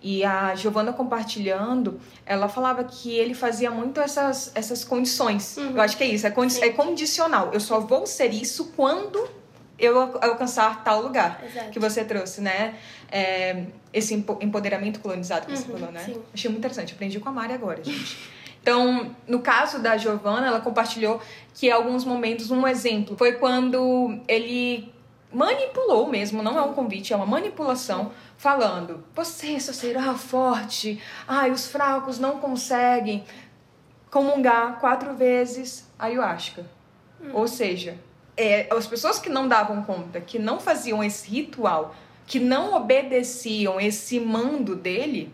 E 0.07 0.23
a 0.23 0.53
Giovana 0.53 0.93
compartilhando, 0.93 1.99
ela 2.27 2.47
falava 2.47 2.83
que 2.83 3.17
ele 3.17 3.33
fazia 3.33 3.71
muito 3.71 3.99
essas, 3.99 4.51
essas 4.53 4.83
condições. 4.83 5.57
Eu 5.57 5.81
acho 5.81 5.97
que 5.97 6.03
é 6.03 6.07
isso, 6.07 6.27
é, 6.27 6.29
condi 6.29 6.53
Sim. 6.53 6.63
é 6.63 6.69
condicional. 6.69 7.49
Eu 7.51 7.59
só 7.59 7.79
vou 7.79 8.05
ser 8.05 8.31
isso 8.31 8.71
quando 8.75 9.27
eu 9.79 9.99
al- 9.99 10.19
alcançar 10.21 10.83
tal 10.83 11.01
lugar 11.01 11.41
Exato. 11.43 11.71
que 11.71 11.79
você 11.79 12.03
trouxe, 12.05 12.39
né? 12.39 12.75
É, 13.11 13.63
esse 13.91 14.13
empo- 14.13 14.37
empoderamento 14.41 14.99
colonizado 14.99 15.47
que 15.47 15.57
você 15.57 15.71
Uhum, 15.71 15.77
falou, 15.79 15.91
né? 15.91 16.03
sim. 16.05 16.21
Achei 16.31 16.49
muito 16.51 16.59
interessante. 16.59 16.93
Aprendi 16.93 17.19
com 17.19 17.29
a 17.29 17.31
Mari 17.31 17.53
agora, 17.53 17.83
gente. 17.83 18.15
Então, 18.65 19.11
no 19.27 19.41
caso 19.41 19.77
da 19.77 19.95
Giovanna, 19.95 20.47
ela 20.47 20.59
compartilhou 20.59 21.21
que 21.53 21.67
em 21.67 21.71
alguns 21.71 22.03
momentos, 22.03 22.49
um 22.49 22.67
exemplo, 22.67 23.15
foi 23.15 23.33
quando 23.33 24.19
ele 24.27 24.91
manipulou 25.31 26.07
mesmo, 26.07 26.41
não 26.41 26.57
é 26.57 26.61
um 26.61 26.73
convite, 26.73 27.13
é 27.13 27.15
uma 27.15 27.25
manipulação, 27.25 28.11
falando: 28.37 29.03
Você 29.13 29.59
só 29.59 29.73
será 29.73 30.13
forte, 30.13 31.01
ai, 31.27 31.51
os 31.51 31.67
fracos 31.67 32.19
não 32.19 32.39
conseguem 32.39 33.23
comungar 34.09 34.79
quatro 34.79 35.13
vezes 35.13 35.89
a 35.99 36.05
ayahuasca. 36.05 36.65
Ou 37.33 37.47
seja, 37.47 37.97
é, 38.37 38.67
as 38.71 38.87
pessoas 38.87 39.19
que 39.19 39.29
não 39.29 39.47
davam 39.47 39.83
conta, 39.83 40.21
que 40.21 40.37
não 40.37 40.59
faziam 40.59 41.03
esse 41.03 41.29
ritual, 41.29 41.95
que 42.27 42.39
não 42.39 42.73
obedeciam 42.73 43.79
esse 43.79 44.19
mando 44.19 44.75
dele, 44.75 45.31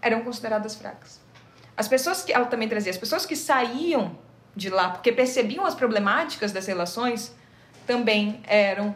eram 0.00 0.22
consideradas 0.22 0.74
fracas. 0.74 1.20
As 1.76 1.88
pessoas 1.88 2.22
que 2.22 2.32
ela 2.32 2.46
também 2.46 2.68
trazia, 2.68 2.90
as 2.90 2.98
pessoas 2.98 3.26
que 3.26 3.36
saíam 3.36 4.16
de 4.54 4.70
lá 4.70 4.88
porque 4.90 5.12
percebiam 5.12 5.66
as 5.66 5.74
problemáticas 5.74 6.52
das 6.52 6.66
relações, 6.66 7.34
também 7.86 8.40
eram 8.46 8.94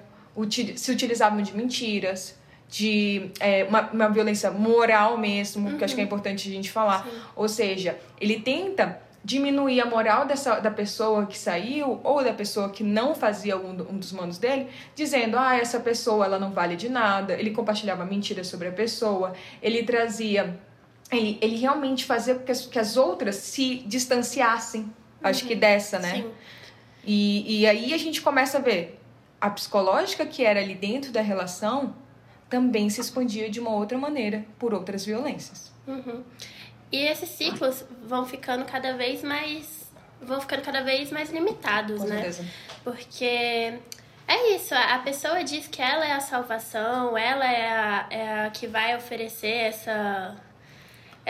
se 0.77 0.91
utilizavam 0.91 1.43
de 1.43 1.55
mentiras, 1.57 2.39
de 2.69 3.31
é, 3.41 3.65
uma, 3.65 3.91
uma 3.91 4.09
violência 4.09 4.51
moral 4.51 5.19
mesmo, 5.19 5.77
que 5.77 5.85
acho 5.85 5.95
que 5.95 6.01
é 6.01 6.05
importante 6.05 6.49
a 6.49 6.53
gente 6.53 6.71
falar. 6.71 7.07
Ou 7.35 7.49
seja, 7.49 7.99
ele 8.21 8.41
tenta 8.41 9.01
diminuir 9.23 9.81
a 9.81 9.87
moral 9.87 10.25
dessa, 10.25 10.61
da 10.61 10.71
pessoa 10.71 11.27
que 11.27 11.37
saiu 11.37 12.01
ou 12.03 12.25
da 12.25 12.33
pessoa 12.33 12.71
que 12.71 12.83
não 12.83 13.15
fazia 13.15 13.57
um, 13.57 13.71
um 13.91 13.99
dos 13.99 14.13
manos 14.13 14.39
dele, 14.39 14.69
dizendo, 14.95 15.37
ah, 15.39 15.57
essa 15.57 15.81
pessoa 15.81 16.25
ela 16.25 16.39
não 16.39 16.53
vale 16.53 16.77
de 16.77 16.89
nada. 16.89 17.35
Ele 17.35 17.51
compartilhava 17.51 18.05
mentiras 18.05 18.47
sobre 18.47 18.69
a 18.69 18.73
pessoa, 18.73 19.35
ele 19.61 19.83
trazia 19.83 20.59
ele, 21.11 21.39
ele 21.41 21.57
realmente 21.57 22.05
fazia 22.05 22.35
com 22.35 22.45
que 22.45 22.53
as, 22.53 22.67
que 22.67 22.79
as 22.79 22.97
outras 22.97 23.37
se 23.37 23.83
distanciassem, 23.87 24.91
acho 25.23 25.45
que 25.45 25.55
dessa, 25.55 25.99
né? 25.99 26.15
Sim. 26.15 26.31
E, 27.05 27.61
e 27.61 27.67
aí 27.67 27.95
a 27.95 27.99
gente 27.99 28.21
começa 28.21 28.59
a 28.59 28.61
ver 28.61 29.01
a 29.41 29.49
psicológica 29.51 30.27
que 30.27 30.45
era 30.45 30.61
ali 30.61 30.75
dentro 30.75 31.11
da 31.11 31.23
relação 31.23 31.95
também 32.49 32.91
se 32.91 33.01
expandia 33.01 33.49
de 33.49 33.61
uma 33.61 33.71
outra 33.71 33.97
maneira 33.97 34.45
por 34.59 34.75
outras 34.75 35.07
violências. 35.07 35.73
Uhum. 35.87 36.23
E 36.93 36.99
esses 36.99 37.29
ciclos 37.29 37.85
vão 38.05 38.27
ficando 38.27 38.65
cada 38.65 38.95
vez 38.97 39.23
mais. 39.23 39.89
vão 40.21 40.41
ficando 40.41 40.63
cada 40.63 40.83
vez 40.83 41.11
mais 41.13 41.31
limitados, 41.31 42.01
Com 42.01 42.09
né? 42.09 42.17
certeza. 42.17 42.45
Porque 42.83 43.79
é 44.27 44.55
isso, 44.55 44.75
a 44.75 44.99
pessoa 44.99 45.43
diz 45.45 45.69
que 45.69 45.81
ela 45.81 46.05
é 46.05 46.13
a 46.13 46.21
salvação, 46.21 47.17
ela 47.17 47.47
é 47.47 47.69
a, 47.69 48.07
é 48.11 48.47
a 48.47 48.51
que 48.51 48.67
vai 48.67 48.97
oferecer 48.97 49.47
essa 49.55 50.37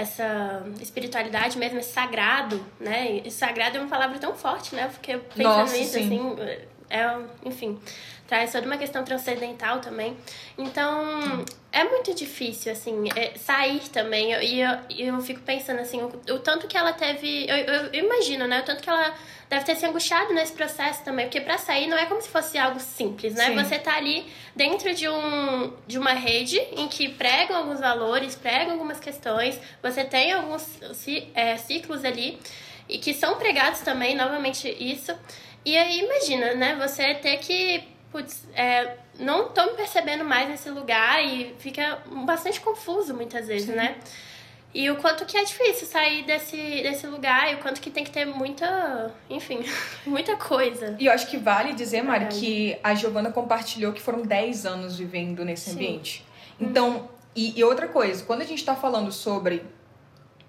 essa 0.00 0.64
espiritualidade 0.80 1.58
mesmo, 1.58 1.78
esse 1.78 1.92
sagrado, 1.92 2.64
né? 2.78 3.20
E 3.24 3.30
sagrado 3.30 3.76
é 3.76 3.80
uma 3.80 3.88
palavra 3.88 4.18
tão 4.18 4.34
forte, 4.34 4.74
né? 4.74 4.88
Porque 4.88 5.18
pensando 5.18 5.58
Nossa, 5.58 5.76
nisso, 5.76 5.92
sim. 5.92 6.06
assim, 6.06 6.66
é, 6.90 7.06
enfim, 7.44 7.80
traz 8.26 8.52
toda 8.52 8.66
uma 8.66 8.76
questão 8.76 9.02
transcendental 9.04 9.78
também. 9.80 10.16
Então, 10.58 11.44
é 11.72 11.84
muito 11.84 12.14
difícil, 12.14 12.72
assim, 12.72 13.08
é, 13.16 13.32
sair 13.38 13.80
também. 13.90 14.32
Eu- 14.32 14.42
E 14.42 14.60
eu, 14.60 14.78
e 14.90 15.02
eu, 15.06 15.20
fico 15.20 15.40
pensando, 15.40 15.80
assim, 15.80 16.00
o, 16.02 16.08
o 16.34 16.38
tanto 16.38 16.66
que 16.66 16.76
ela 16.76 16.92
teve. 16.92 17.46
Eu, 17.48 17.56
eu- 17.56 17.84
eu 17.92 18.04
imagino, 18.04 18.46
né? 18.46 18.60
O 18.60 18.64
tanto 18.64 18.82
que 18.82 18.90
ela 18.90 19.14
deve 19.48 19.64
ter 19.64 19.74
se 19.76 19.84
angustiado 19.86 20.32
nesse 20.32 20.52
processo 20.52 21.02
também. 21.04 21.26
Porque 21.26 21.40
pra 21.40 21.58
sair 21.58 21.86
não 21.88 21.96
é 21.96 22.06
como 22.06 22.20
se 22.20 22.28
fosse 22.28 22.56
algo 22.58 22.78
simples, 22.80 23.34
né? 23.34 23.46
Sim. 23.46 23.54
Você 23.56 23.78
tá 23.78 23.96
ali 23.96 24.26
dentro 24.54 24.94
de, 24.94 25.08
um, 25.08 25.72
de 25.86 25.98
uma 25.98 26.12
rede 26.12 26.58
em 26.76 26.86
que 26.88 27.08
pregam 27.08 27.56
alguns 27.56 27.80
valores, 27.80 28.34
pregam 28.36 28.72
algumas 28.72 29.00
questões. 29.00 29.58
Você 29.82 30.04
tem 30.04 30.32
alguns 30.32 30.64
é, 31.34 31.56
ciclos 31.56 32.04
ali 32.04 32.38
e 32.88 32.98
que 32.98 33.12
são 33.14 33.36
pregados 33.38 33.80
também, 33.80 34.14
novamente, 34.16 34.68
isso. 34.80 35.12
E 35.64 35.76
aí, 35.76 36.00
imagina, 36.00 36.54
né? 36.54 36.76
Você 36.76 37.14
ter 37.14 37.36
que. 37.38 37.84
Putz, 38.10 38.44
é, 38.54 38.96
não 39.18 39.50
tô 39.50 39.64
me 39.66 39.72
percebendo 39.74 40.24
mais 40.24 40.48
nesse 40.48 40.68
lugar 40.68 41.24
e 41.24 41.54
fica 41.58 41.98
bastante 42.24 42.60
confuso 42.60 43.14
muitas 43.14 43.46
vezes, 43.46 43.68
né? 43.68 43.96
E 44.72 44.88
o 44.88 44.96
quanto 44.96 45.24
que 45.24 45.36
é 45.36 45.44
difícil 45.44 45.86
sair 45.86 46.24
desse, 46.24 46.56
desse 46.56 47.06
lugar 47.06 47.52
e 47.52 47.56
o 47.56 47.58
quanto 47.58 47.80
que 47.80 47.90
tem 47.90 48.04
que 48.04 48.10
ter 48.10 48.24
muita, 48.24 49.12
enfim, 49.28 49.64
muita 50.06 50.36
coisa. 50.36 50.96
E 50.98 51.06
eu 51.06 51.12
acho 51.12 51.28
que 51.28 51.36
vale 51.36 51.72
dizer, 51.72 52.02
Mari, 52.02 52.26
que 52.26 52.78
a 52.82 52.94
Giovana 52.94 53.32
compartilhou 53.32 53.92
que 53.92 54.00
foram 54.00 54.22
10 54.22 54.66
anos 54.66 54.96
vivendo 54.96 55.44
nesse 55.44 55.70
Sim. 55.70 55.76
ambiente. 55.76 56.24
Então, 56.60 57.08
e, 57.34 57.58
e 57.58 57.64
outra 57.64 57.88
coisa, 57.88 58.24
quando 58.24 58.42
a 58.42 58.44
gente 58.44 58.64
tá 58.64 58.76
falando 58.76 59.10
sobre 59.10 59.64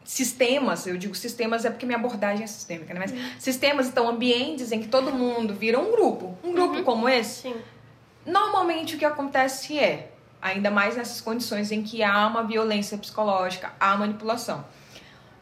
sistemas, 0.03 0.85
eu 0.87 0.97
digo 0.97 1.15
sistemas 1.15 1.63
é 1.65 1.69
porque 1.69 1.85
minha 1.85 1.97
abordagem 1.97 2.43
é 2.43 2.47
sistêmica, 2.47 2.93
né? 2.93 2.99
Mas 2.99 3.13
sistemas, 3.41 3.87
então, 3.87 4.07
ambientes 4.09 4.71
em 4.71 4.81
que 4.81 4.87
todo 4.87 5.11
mundo 5.13 5.53
vira 5.53 5.79
um 5.79 5.91
grupo. 5.91 6.37
Um 6.43 6.51
grupo 6.53 6.83
como 6.83 7.07
esse, 7.07 7.41
Sim. 7.49 7.55
Normalmente 8.25 8.95
o 8.95 8.99
que 8.99 9.05
acontece 9.05 9.79
é, 9.79 10.11
ainda 10.41 10.69
mais 10.69 10.95
nessas 10.95 11.19
condições 11.21 11.71
em 11.71 11.81
que 11.81 12.03
há 12.03 12.27
uma 12.27 12.43
violência 12.43 12.95
psicológica, 12.97 13.73
há 13.79 13.97
manipulação. 13.97 14.63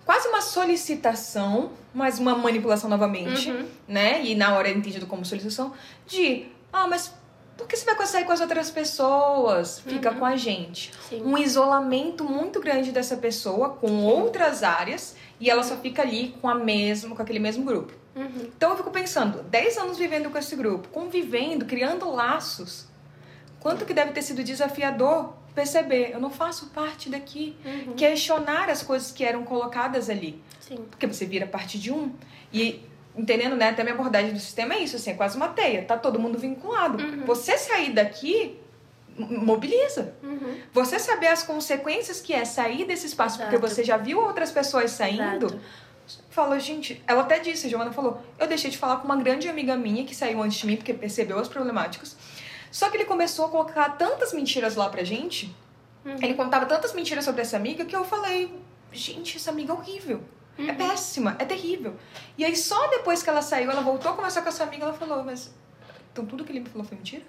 Quase 0.05 0.27
uma 0.29 0.41
solicitação, 0.41 1.71
mas 1.93 2.19
uma 2.19 2.35
manipulação 2.35 2.89
novamente, 2.89 3.51
Uhum. 3.51 3.67
né? 3.87 4.23
E 4.23 4.33
na 4.33 4.55
hora 4.55 4.69
é 4.69 4.71
entendido 4.71 5.05
como 5.07 5.25
solicitação, 5.25 5.73
de, 6.07 6.45
ah, 6.71 6.87
mas 6.87 7.13
por 7.59 7.67
que 7.67 7.75
você 7.75 7.93
vai 7.93 8.07
sair 8.07 8.23
com 8.23 8.31
as 8.31 8.39
outras 8.39 8.71
pessoas? 8.71 9.81
Fica 9.81 10.13
com 10.13 10.23
a 10.23 10.37
gente. 10.37 10.93
Sim. 11.09 11.21
Um 11.23 11.37
isolamento 11.37 12.23
muito 12.23 12.61
grande 12.61 12.93
dessa 12.93 13.17
pessoa 13.17 13.71
com 13.71 14.05
outras 14.05 14.63
áreas 14.63 15.17
e 15.41 15.49
ela 15.49 15.61
só 15.61 15.75
fica 15.75 16.01
ali 16.01 16.37
com 16.41 16.47
a 16.47 16.55
mesma, 16.55 17.13
com 17.13 17.21
aquele 17.21 17.37
mesmo 17.39 17.65
grupo. 17.65 17.91
Uhum. 18.15 18.49
Então 18.55 18.71
eu 18.71 18.77
fico 18.77 18.89
pensando, 18.91 19.43
10 19.43 19.77
anos 19.77 19.97
vivendo 19.97 20.29
com 20.29 20.37
esse 20.37 20.55
grupo, 20.55 20.87
convivendo, 20.87 21.65
criando 21.65 22.09
laços. 22.09 22.87
Quanto 23.59 23.85
que 23.85 23.93
deve 23.93 24.13
ter 24.13 24.21
sido 24.21 24.41
desafiador 24.41 25.33
perceber, 25.53 26.11
eu 26.13 26.21
não 26.21 26.29
faço 26.29 26.67
parte 26.67 27.09
daqui. 27.09 27.57
Uhum. 27.65 27.93
Questionar 27.93 28.69
as 28.69 28.81
coisas 28.81 29.11
que 29.11 29.25
eram 29.25 29.43
colocadas 29.43 30.09
ali. 30.09 30.41
Sim. 30.61 30.77
Porque 30.89 31.05
você 31.05 31.25
vira 31.25 31.45
parte 31.45 31.77
de 31.77 31.91
um. 31.91 32.13
E 32.53 32.87
entendendo, 33.15 33.55
né, 33.55 33.69
até 33.69 33.81
a 33.81 33.85
minha 33.85 33.95
abordagem 33.95 34.33
do 34.33 34.39
sistema 34.39 34.75
é 34.75 34.79
isso, 34.79 34.95
assim, 34.95 35.11
é 35.11 35.13
quase 35.13 35.35
uma 35.35 35.49
teia, 35.49 35.83
tá 35.83 35.97
todo 35.97 36.19
mundo 36.19 36.37
vinculado. 36.37 37.03
Uhum. 37.03 37.25
Você 37.25 37.57
sair 37.57 37.91
daqui 37.93 38.59
mobiliza. 39.17 40.13
Uhum. 40.23 40.57
Você 40.73 40.97
saber 40.97 41.27
as 41.27 41.43
consequências 41.43 42.21
que 42.21 42.33
é 42.33 42.45
sair 42.45 42.85
desse 42.85 43.05
espaço, 43.05 43.37
porque 43.37 43.55
Exato. 43.55 43.73
você 43.75 43.83
já 43.83 43.97
viu 43.97 44.19
outras 44.19 44.51
pessoas 44.51 44.91
saindo, 44.91 45.47
Exato. 45.47 45.59
Falou, 46.31 46.57
gente, 46.57 47.03
ela 47.05 47.21
até 47.21 47.37
disse, 47.37 47.67
a 47.67 47.69
Giovana 47.69 47.91
falou, 47.91 48.19
eu 48.39 48.47
deixei 48.47 48.71
de 48.71 48.77
falar 48.79 48.97
com 48.97 49.05
uma 49.05 49.17
grande 49.17 49.47
amiga 49.47 49.75
minha 49.75 50.03
que 50.05 50.15
saiu 50.15 50.41
antes 50.41 50.57
de 50.57 50.65
mim 50.65 50.75
porque 50.75 50.91
percebeu 50.93 51.37
as 51.37 51.47
problemáticas. 51.47 52.17
Só 52.71 52.89
que 52.89 52.97
ele 52.97 53.05
começou 53.05 53.45
a 53.45 53.49
colocar 53.49 53.89
tantas 53.89 54.33
mentiras 54.33 54.75
lá 54.75 54.89
pra 54.89 55.03
gente, 55.03 55.55
Uhum. 56.05 56.15
ele 56.21 56.33
contava 56.33 56.65
tantas 56.65 56.93
mentiras 56.93 57.25
sobre 57.25 57.41
essa 57.41 57.57
amiga 57.57 57.83
que 57.85 57.95
eu 57.95 58.05
falei, 58.05 58.55
gente, 58.91 59.35
essa 59.35 59.51
amiga 59.51 59.73
é 59.73 59.75
horrível. 59.75 60.21
Uhum. 60.59 60.69
É 60.69 60.73
péssima, 60.73 61.35
é 61.39 61.45
terrível. 61.45 61.95
E 62.37 62.43
aí 62.43 62.55
só 62.55 62.87
depois 62.89 63.23
que 63.23 63.29
ela 63.29 63.41
saiu, 63.41 63.71
ela 63.71 63.81
voltou 63.81 64.11
a 64.11 64.15
conversar 64.15 64.41
com 64.41 64.49
essa 64.49 64.63
amiga, 64.63 64.83
ela 64.83 64.93
falou, 64.93 65.23
mas 65.23 65.53
então 66.11 66.25
tudo 66.25 66.43
que 66.43 66.51
ele 66.51 66.59
me 66.59 66.69
falou 66.69 66.85
foi 66.85 66.97
mentira? 66.97 67.23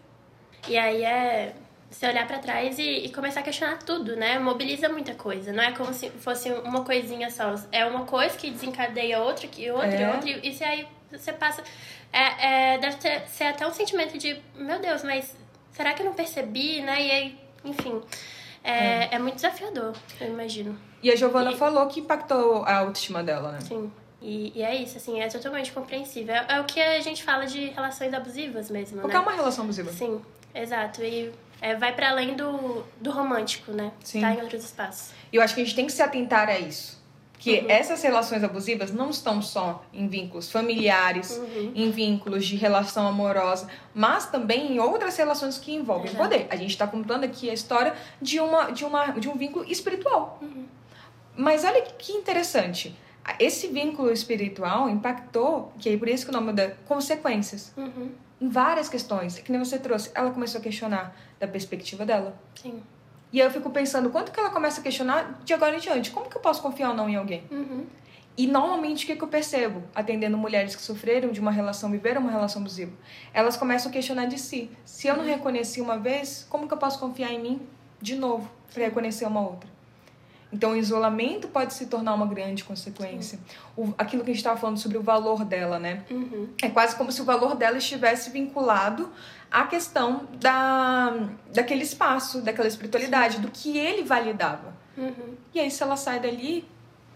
E 0.68 0.76
aí 0.76 1.04
é 1.04 1.54
você 1.88 2.06
olhar 2.06 2.26
pra 2.26 2.38
trás 2.38 2.78
e, 2.78 2.82
e 2.82 3.12
começar 3.12 3.40
a 3.40 3.42
questionar 3.42 3.78
tudo, 3.78 4.16
né? 4.16 4.38
Mobiliza 4.38 4.88
muita 4.88 5.14
coisa. 5.14 5.52
Não 5.52 5.62
é 5.62 5.72
como 5.72 5.92
se 5.94 6.10
fosse 6.10 6.50
uma 6.50 6.84
coisinha 6.84 7.30
só. 7.30 7.54
É 7.72 7.84
uma 7.84 8.04
coisa 8.04 8.36
que 8.36 8.50
desencadeia 8.50 9.20
outra, 9.20 9.46
que 9.48 9.70
outra, 9.70 9.88
É. 9.88 10.12
outra. 10.12 10.30
E 10.30 10.52
se 10.52 10.62
aí 10.64 10.86
você 11.10 11.32
passa. 11.32 11.62
É, 12.12 12.74
é, 12.74 12.78
deve 12.78 12.96
ter, 12.96 13.26
ser 13.28 13.44
até 13.44 13.66
um 13.66 13.72
sentimento 13.72 14.18
de, 14.18 14.40
meu 14.54 14.80
Deus, 14.80 15.02
mas 15.04 15.34
será 15.72 15.94
que 15.94 16.02
eu 16.02 16.06
não 16.06 16.14
percebi, 16.14 16.80
né? 16.80 17.00
E 17.00 17.10
aí, 17.10 17.38
enfim. 17.64 18.00
É, 18.62 19.14
é. 19.14 19.18
muito 19.18 19.36
desafiador, 19.36 19.94
eu 20.20 20.28
imagino. 20.28 20.78
E 21.02 21.10
a 21.10 21.16
Giovana 21.16 21.52
E- 21.52 21.56
falou 21.56 21.86
que 21.86 22.00
impactou 22.00 22.62
a 22.64 22.76
autoestima 22.78 23.22
dela, 23.22 23.52
né? 23.52 23.60
Sim. 23.60 23.90
E, 24.22 24.52
e 24.54 24.62
é 24.62 24.74
isso, 24.74 24.98
assim, 24.98 25.20
é 25.20 25.28
totalmente 25.28 25.72
compreensível. 25.72 26.34
É, 26.34 26.46
é 26.56 26.60
o 26.60 26.64
que 26.64 26.80
a 26.80 27.00
gente 27.00 27.24
fala 27.24 27.46
de 27.46 27.66
relações 27.70 28.12
abusivas 28.12 28.70
mesmo, 28.70 29.00
Porque 29.00 29.16
é 29.16 29.18
né? 29.18 29.24
uma 29.24 29.32
relação 29.32 29.64
abusiva. 29.64 29.90
Sim, 29.90 30.20
exato. 30.54 31.02
E 31.02 31.32
é, 31.62 31.74
vai 31.74 31.94
para 31.94 32.10
além 32.10 32.34
do, 32.34 32.84
do 33.00 33.10
romântico, 33.10 33.72
né? 33.72 33.92
Sim. 34.04 34.20
Tá 34.20 34.34
em 34.34 34.42
outros 34.42 34.62
espaços. 34.64 35.12
E 35.32 35.36
eu 35.36 35.42
acho 35.42 35.54
que 35.54 35.62
a 35.62 35.64
gente 35.64 35.74
tem 35.74 35.86
que 35.86 35.92
se 35.92 36.02
atentar 36.02 36.48
a 36.50 36.58
isso. 36.58 37.00
Que 37.38 37.60
Uhum. 37.60 37.70
essas 37.70 38.02
relações 38.02 38.44
abusivas 38.44 38.92
não 38.92 39.08
estão 39.08 39.40
só 39.40 39.82
em 39.94 40.06
vínculos 40.06 40.52
familiares, 40.52 41.38
Uhum. 41.38 41.72
em 41.74 41.90
vínculos 41.90 42.44
de 42.46 42.54
relação 42.56 43.06
amorosa, 43.08 43.66
mas 43.94 44.26
também 44.26 44.72
em 44.74 44.78
outras 44.78 45.16
relações 45.16 45.56
que 45.56 45.72
envolvem 45.72 46.10
Exato. 46.10 46.22
poder. 46.22 46.46
A 46.50 46.56
gente 46.56 46.68
está 46.72 46.86
contando 46.86 47.24
aqui 47.24 47.48
a 47.48 47.54
história 47.54 47.94
de, 48.20 48.38
uma, 48.38 48.70
de, 48.70 48.84
uma, 48.84 49.06
de 49.12 49.26
um 49.30 49.36
vínculo 49.38 49.64
espiritual. 49.66 50.38
Uhum. 50.42 50.66
Mas 51.40 51.64
olha 51.64 51.80
que 51.80 52.12
interessante. 52.12 52.94
Esse 53.38 53.68
vínculo 53.68 54.12
espiritual 54.12 54.90
impactou, 54.90 55.72
que 55.78 55.88
é 55.88 55.96
por 55.96 56.08
isso 56.08 56.26
que 56.26 56.30
o 56.30 56.34
nome 56.34 56.52
da 56.52 56.70
consequências. 56.86 57.72
Uhum. 57.76 58.10
em 58.40 58.48
várias 58.48 58.88
questões. 58.88 59.38
Que 59.38 59.50
nem 59.50 59.58
você 59.58 59.78
trouxe. 59.78 60.10
Ela 60.14 60.30
começou 60.30 60.60
a 60.60 60.62
questionar 60.62 61.16
da 61.38 61.48
perspectiva 61.48 62.04
dela. 62.04 62.38
Sim. 62.54 62.82
E 63.32 63.40
aí 63.40 63.46
eu 63.46 63.50
fico 63.50 63.70
pensando, 63.70 64.10
quanto 64.10 64.32
que 64.32 64.40
ela 64.40 64.50
começa 64.50 64.80
a 64.80 64.82
questionar 64.82 65.40
de 65.44 65.54
agora 65.54 65.76
em 65.76 65.78
diante? 65.78 66.10
Como 66.10 66.28
que 66.28 66.36
eu 66.36 66.40
posso 66.42 66.60
confiar 66.60 66.90
ou 66.90 66.96
não 66.96 67.08
em 67.08 67.16
alguém? 67.16 67.44
Uhum. 67.50 67.86
E 68.36 68.46
normalmente 68.46 69.04
o 69.04 69.06
que, 69.06 69.16
que 69.16 69.22
eu 69.24 69.28
percebo? 69.28 69.82
Atendendo 69.94 70.36
mulheres 70.36 70.76
que 70.76 70.82
sofreram 70.82 71.30
de 71.30 71.40
uma 71.40 71.50
relação, 71.50 71.90
viveram 71.90 72.20
uma 72.20 72.30
relação 72.30 72.60
abusiva. 72.60 72.92
Elas 73.32 73.56
começam 73.56 73.90
a 73.90 73.92
questionar 73.92 74.26
de 74.26 74.38
si. 74.38 74.70
Se 74.84 75.06
eu 75.06 75.16
não 75.16 75.24
reconheci 75.24 75.80
uma 75.80 75.98
vez, 75.98 76.46
como 76.50 76.66
que 76.66 76.74
eu 76.74 76.78
posso 76.78 76.98
confiar 76.98 77.32
em 77.32 77.40
mim 77.40 77.60
de 78.00 78.16
novo 78.16 78.50
para 78.72 78.84
reconhecer 78.84 79.26
uma 79.26 79.40
outra? 79.40 79.79
Então, 80.52 80.72
o 80.72 80.76
isolamento 80.76 81.46
pode 81.48 81.74
se 81.74 81.86
tornar 81.86 82.12
uma 82.14 82.26
grande 82.26 82.64
consequência. 82.64 83.38
O, 83.76 83.94
aquilo 83.96 84.24
que 84.24 84.30
a 84.30 84.34
gente 84.34 84.40
estava 84.40 84.58
falando 84.58 84.78
sobre 84.78 84.98
o 84.98 85.02
valor 85.02 85.44
dela, 85.44 85.78
né? 85.78 86.04
Uhum. 86.10 86.48
É 86.60 86.68
quase 86.68 86.96
como 86.96 87.12
se 87.12 87.22
o 87.22 87.24
valor 87.24 87.54
dela 87.54 87.78
estivesse 87.78 88.30
vinculado 88.30 89.10
à 89.50 89.64
questão 89.66 90.26
da, 90.40 91.14
daquele 91.52 91.84
espaço, 91.84 92.40
daquela 92.42 92.66
espiritualidade, 92.66 93.38
do 93.38 93.48
que 93.50 93.78
ele 93.78 94.02
validava. 94.02 94.74
Uhum. 94.96 95.36
E 95.54 95.60
aí, 95.60 95.70
se 95.70 95.82
ela 95.82 95.96
sai 95.96 96.18
dali, 96.18 96.68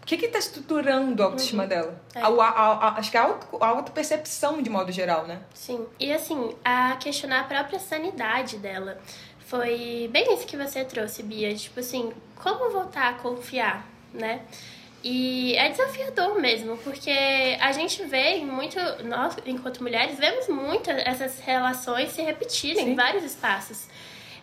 o 0.02 0.06
que 0.06 0.14
está 0.16 0.38
estruturando 0.38 1.22
a 1.22 1.26
autoestima 1.26 1.66
dela? 1.66 1.98
É. 2.14 2.20
A, 2.20 2.28
a, 2.28 2.88
a- 2.88 2.98
acho 2.98 3.10
que 3.10 3.16
a, 3.16 3.22
auto, 3.22 3.56
a 3.60 3.66
autopercepção, 3.66 4.62
de 4.62 4.70
modo 4.70 4.92
geral, 4.92 5.26
né? 5.26 5.40
Sim. 5.54 5.86
E 5.98 6.12
assim, 6.12 6.54
a 6.64 6.94
questionar 6.96 7.40
a 7.40 7.44
própria 7.44 7.78
sanidade 7.80 8.58
dela. 8.58 8.98
Foi 9.44 10.08
bem 10.12 10.34
isso 10.34 10.46
que 10.46 10.56
você 10.56 10.84
trouxe, 10.84 11.22
Bia. 11.22 11.54
Tipo 11.54 11.80
assim, 11.80 12.12
como 12.36 12.70
voltar 12.70 13.10
a 13.10 13.14
confiar, 13.14 13.86
né? 14.12 14.40
E 15.02 15.54
é 15.56 15.68
desafiador 15.68 16.40
mesmo, 16.40 16.78
porque 16.78 17.10
a 17.60 17.72
gente 17.72 18.02
vê 18.04 18.38
muito, 18.38 18.78
nós, 19.04 19.36
enquanto 19.44 19.82
mulheres, 19.82 20.18
vemos 20.18 20.48
muito 20.48 20.90
essas 20.90 21.40
relações 21.40 22.10
se 22.12 22.22
repetirem 22.22 22.84
Sim. 22.86 22.92
em 22.92 22.94
vários 22.94 23.22
espaços. 23.22 23.86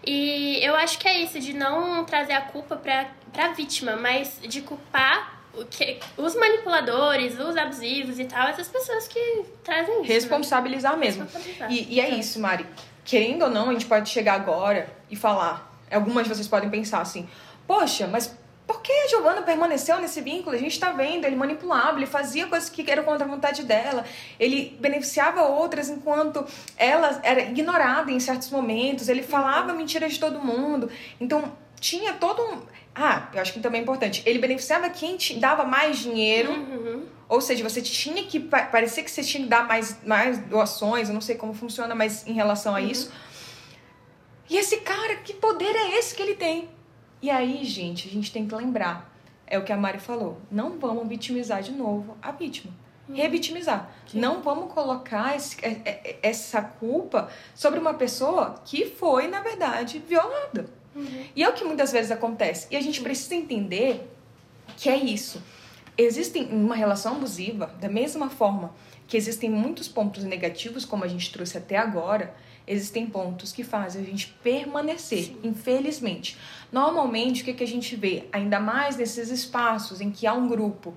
E 0.06 0.60
eu 0.64 0.76
acho 0.76 1.00
que 1.00 1.08
é 1.08 1.20
isso, 1.20 1.40
de 1.40 1.54
não 1.54 2.06
trazer 2.06 2.34
a 2.34 2.42
culpa 2.42 2.76
pra, 2.76 3.10
pra 3.34 3.54
vítima, 3.54 3.96
mas 3.96 4.38
de 4.42 4.62
culpar 4.62 5.42
o 5.54 5.66
que, 5.66 6.00
os 6.16 6.36
manipuladores, 6.36 7.40
os 7.40 7.58
abusivos 7.58 8.20
e 8.20 8.26
tal, 8.26 8.48
essas 8.48 8.68
pessoas 8.68 9.08
que 9.08 9.44
trazem 9.64 9.96
isso. 9.96 10.02
né? 10.04 10.14
Responsabilizar 10.14 10.96
mesmo. 10.96 11.24
Responsabilizar. 11.24 11.72
E, 11.72 11.96
e 11.96 12.00
é 12.00 12.10
isso, 12.10 12.40
Mari. 12.40 12.66
Querendo 13.12 13.42
ou 13.44 13.50
não, 13.50 13.68
a 13.68 13.74
gente 13.74 13.88
pode 13.88 14.08
chegar 14.08 14.36
agora 14.36 14.88
e 15.10 15.18
falar. 15.18 15.70
Algumas 15.92 16.24
de 16.24 16.34
vocês 16.34 16.48
podem 16.48 16.70
pensar 16.70 17.02
assim: 17.02 17.28
Poxa, 17.68 18.08
mas 18.08 18.34
por 18.66 18.82
que 18.82 18.90
a 18.90 19.08
Giovana 19.10 19.42
permaneceu 19.42 20.00
nesse 20.00 20.22
vínculo? 20.22 20.56
A 20.56 20.58
gente 20.58 20.80
tá 20.80 20.94
vendo, 20.94 21.26
ele 21.26 21.36
manipulava, 21.36 21.98
ele 21.98 22.06
fazia 22.06 22.48
coisas 22.48 22.70
que 22.70 22.90
eram 22.90 23.04
contra 23.04 23.26
a 23.26 23.28
vontade 23.28 23.64
dela, 23.64 24.06
ele 24.40 24.78
beneficiava 24.80 25.42
outras 25.42 25.90
enquanto 25.90 26.46
ela 26.78 27.20
era 27.22 27.42
ignorada 27.42 28.10
em 28.14 28.20
certos 28.22 28.50
momentos, 28.50 29.10
ele 29.10 29.24
falava 29.24 29.74
mentiras 29.74 30.14
de 30.14 30.20
todo 30.22 30.40
mundo. 30.40 30.90
Então, 31.20 31.52
tinha 31.82 32.14
todo 32.14 32.42
um. 32.42 32.62
Ah, 32.96 33.28
eu 33.34 33.42
acho 33.42 33.52
que 33.52 33.60
também 33.60 33.82
é 33.82 33.84
importante. 33.84 34.24
Ele 34.26 34.40
beneficiava 34.40 34.90
quem 34.90 35.18
dava 35.38 35.66
mais 35.66 36.00
dinheiro. 36.00 36.54
Uhum. 36.54 37.04
Ou 37.32 37.40
seja, 37.40 37.64
você 37.68 37.82
tinha 37.82 38.22
que. 38.26 38.42
pa- 38.42 38.66
Parecia 38.66 39.02
que 39.02 39.10
você 39.10 39.24
tinha 39.24 39.44
que 39.44 39.50
dar 39.50 39.66
mais, 39.66 39.98
mais 40.06 40.38
doações, 40.40 41.08
eu 41.08 41.14
não 41.14 41.22
sei 41.22 41.36
como 41.36 41.54
funciona, 41.54 41.96
mas 41.96 42.28
em 42.28 42.34
relação 42.34 42.76
a 42.76 42.82
isso. 42.82 43.10
E 44.50 44.58
esse 44.58 44.82
cara, 44.82 45.16
que 45.16 45.34
poder 45.34 45.74
é 45.74 45.98
esse 45.98 46.14
que 46.14 46.22
ele 46.22 46.36
tem? 46.36 46.68
E 47.22 47.30
aí, 47.30 47.64
gente, 47.64 48.08
a 48.10 48.12
gente 48.12 48.34
tem 48.34 48.46
que 48.46 48.54
lembrar. 48.54 49.10
É 49.48 49.58
o 49.58 49.64
que 49.64 49.72
a 49.72 49.78
Mari 49.78 50.00
falou. 50.00 50.42
Não 50.52 50.78
vamos 50.78 51.08
vitimizar 51.08 51.62
de 51.64 51.72
novo 51.72 52.18
a 52.22 52.32
vítima. 52.34 52.74
Revitimizar. 53.14 53.90
Não 54.14 54.42
vamos 54.42 54.74
colocar 54.74 55.34
esse- 55.36 55.56
é- 55.62 55.82
é- 55.86 56.20
essa 56.22 56.62
culpa 56.62 57.30
sobre 57.56 57.80
uma 57.80 57.94
pessoa 57.94 58.56
que 58.66 58.86
foi, 58.88 59.28
na 59.30 59.40
verdade, 59.40 60.00
violada. 60.06 60.66
E 61.34 61.42
é 61.44 61.48
o 61.48 61.54
que 61.54 61.64
muitas 61.64 61.92
vezes 61.94 62.12
acontece. 62.12 62.68
E 62.72 62.76
a 62.76 62.82
gente 62.82 63.00
precisa 63.02 63.36
entender 63.36 64.06
que 64.76 64.90
é 64.90 64.98
isso. 64.98 65.42
Existem 65.98 66.46
uma 66.52 66.76
relação 66.76 67.16
abusiva, 67.18 67.68
da 67.80 67.90
mesma 67.90 68.30
forma 68.30 68.74
que 69.08 69.18
existem 69.18 69.50
muitos 69.50 69.88
pontos 69.88 70.24
negativos, 70.24 70.86
como 70.86 71.04
a 71.04 71.08
gente 71.08 71.32
trouxe 71.34 71.58
até 71.58 71.78
agora, 71.78 72.34
existem 72.66 73.06
pontos 73.06 73.52
que 73.52 73.64
fazem 73.64 74.02
a 74.02 74.06
gente 74.06 74.28
permanecer, 74.42 75.36
infelizmente. 75.44 76.38
Normalmente, 76.72 77.42
o 77.42 77.46
que, 77.46 77.54
que 77.54 77.64
a 77.64 77.68
gente 77.68 77.96
vê? 77.98 78.24
Ainda 78.32 78.60
mais 78.60 78.96
nesses 78.96 79.30
espaços 79.30 80.00
em 80.00 80.10
que 80.12 80.26
há 80.26 80.34
um 80.34 80.48
grupo, 80.48 80.94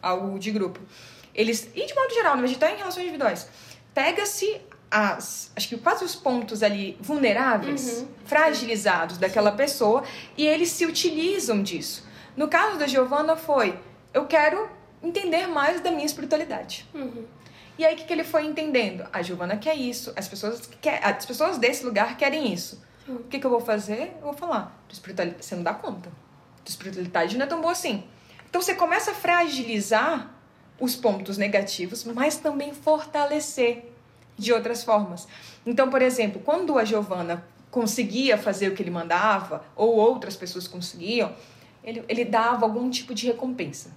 algo 0.00 0.38
de 0.38 0.52
grupo. 0.52 0.78
Eles, 1.34 1.68
e 1.74 1.84
de 1.84 1.94
modo 1.94 2.14
geral, 2.14 2.36
mas 2.36 2.52
até 2.54 2.72
em 2.72 2.78
relações 2.78 3.02
individuais, 3.02 3.48
pega-se 3.92 4.60
as, 4.88 5.50
acho 5.56 5.68
que 5.68 5.76
quase 5.76 6.04
os 6.04 6.14
pontos 6.14 6.62
ali 6.62 6.96
vulneráveis, 7.00 7.98
Uhum. 8.02 8.08
fragilizados 8.24 9.18
daquela 9.18 9.50
pessoa, 9.50 10.04
e 10.36 10.46
eles 10.46 10.68
se 10.70 10.86
utilizam 10.86 11.62
disso. 11.62 12.06
No 12.36 12.46
caso 12.46 12.78
da 12.78 12.86
Giovanna 12.86 13.34
foi, 13.34 13.76
eu 14.12 14.26
quero 14.26 14.68
entender 15.02 15.46
mais 15.46 15.80
da 15.80 15.90
minha 15.90 16.06
espiritualidade. 16.06 16.88
Uhum. 16.94 17.24
E 17.78 17.84
aí, 17.84 17.94
o 17.94 17.96
que, 17.96 18.04
que 18.04 18.12
ele 18.12 18.24
foi 18.24 18.44
entendendo? 18.46 19.06
A 19.12 19.20
Giovana 19.20 19.56
quer 19.56 19.74
isso, 19.74 20.12
as 20.16 20.26
pessoas, 20.26 20.68
quer, 20.80 21.04
as 21.04 21.26
pessoas 21.26 21.58
desse 21.58 21.84
lugar 21.84 22.16
querem 22.16 22.52
isso. 22.52 22.82
O 23.06 23.24
que, 23.24 23.38
que 23.38 23.46
eu 23.46 23.50
vou 23.50 23.60
fazer? 23.60 24.14
Eu 24.16 24.22
vou 24.22 24.32
falar, 24.32 24.76
tua 24.88 24.94
espiritualidade, 24.94 25.44
você 25.44 25.54
não 25.54 25.62
dá 25.62 25.74
conta. 25.74 26.10
Tua 26.64 26.70
espiritualidade 26.70 27.36
não 27.36 27.44
é 27.44 27.48
tão 27.48 27.60
boa 27.60 27.72
assim. 27.72 28.04
Então, 28.48 28.60
você 28.60 28.74
começa 28.74 29.10
a 29.10 29.14
fragilizar 29.14 30.30
os 30.80 30.96
pontos 30.96 31.38
negativos, 31.38 32.04
mas 32.04 32.36
também 32.38 32.72
fortalecer 32.74 33.92
de 34.38 34.52
outras 34.52 34.82
formas. 34.82 35.28
Então, 35.64 35.90
por 35.90 36.02
exemplo, 36.02 36.40
quando 36.44 36.78
a 36.78 36.84
Giovana 36.84 37.44
conseguia 37.70 38.38
fazer 38.38 38.68
o 38.68 38.74
que 38.74 38.82
ele 38.82 38.90
mandava, 38.90 39.64
ou 39.74 39.96
outras 39.96 40.36
pessoas 40.36 40.66
conseguiam, 40.66 41.34
ele, 41.86 42.04
ele 42.08 42.24
dava 42.24 42.66
algum 42.66 42.90
tipo 42.90 43.14
de 43.14 43.26
recompensa 43.26 43.90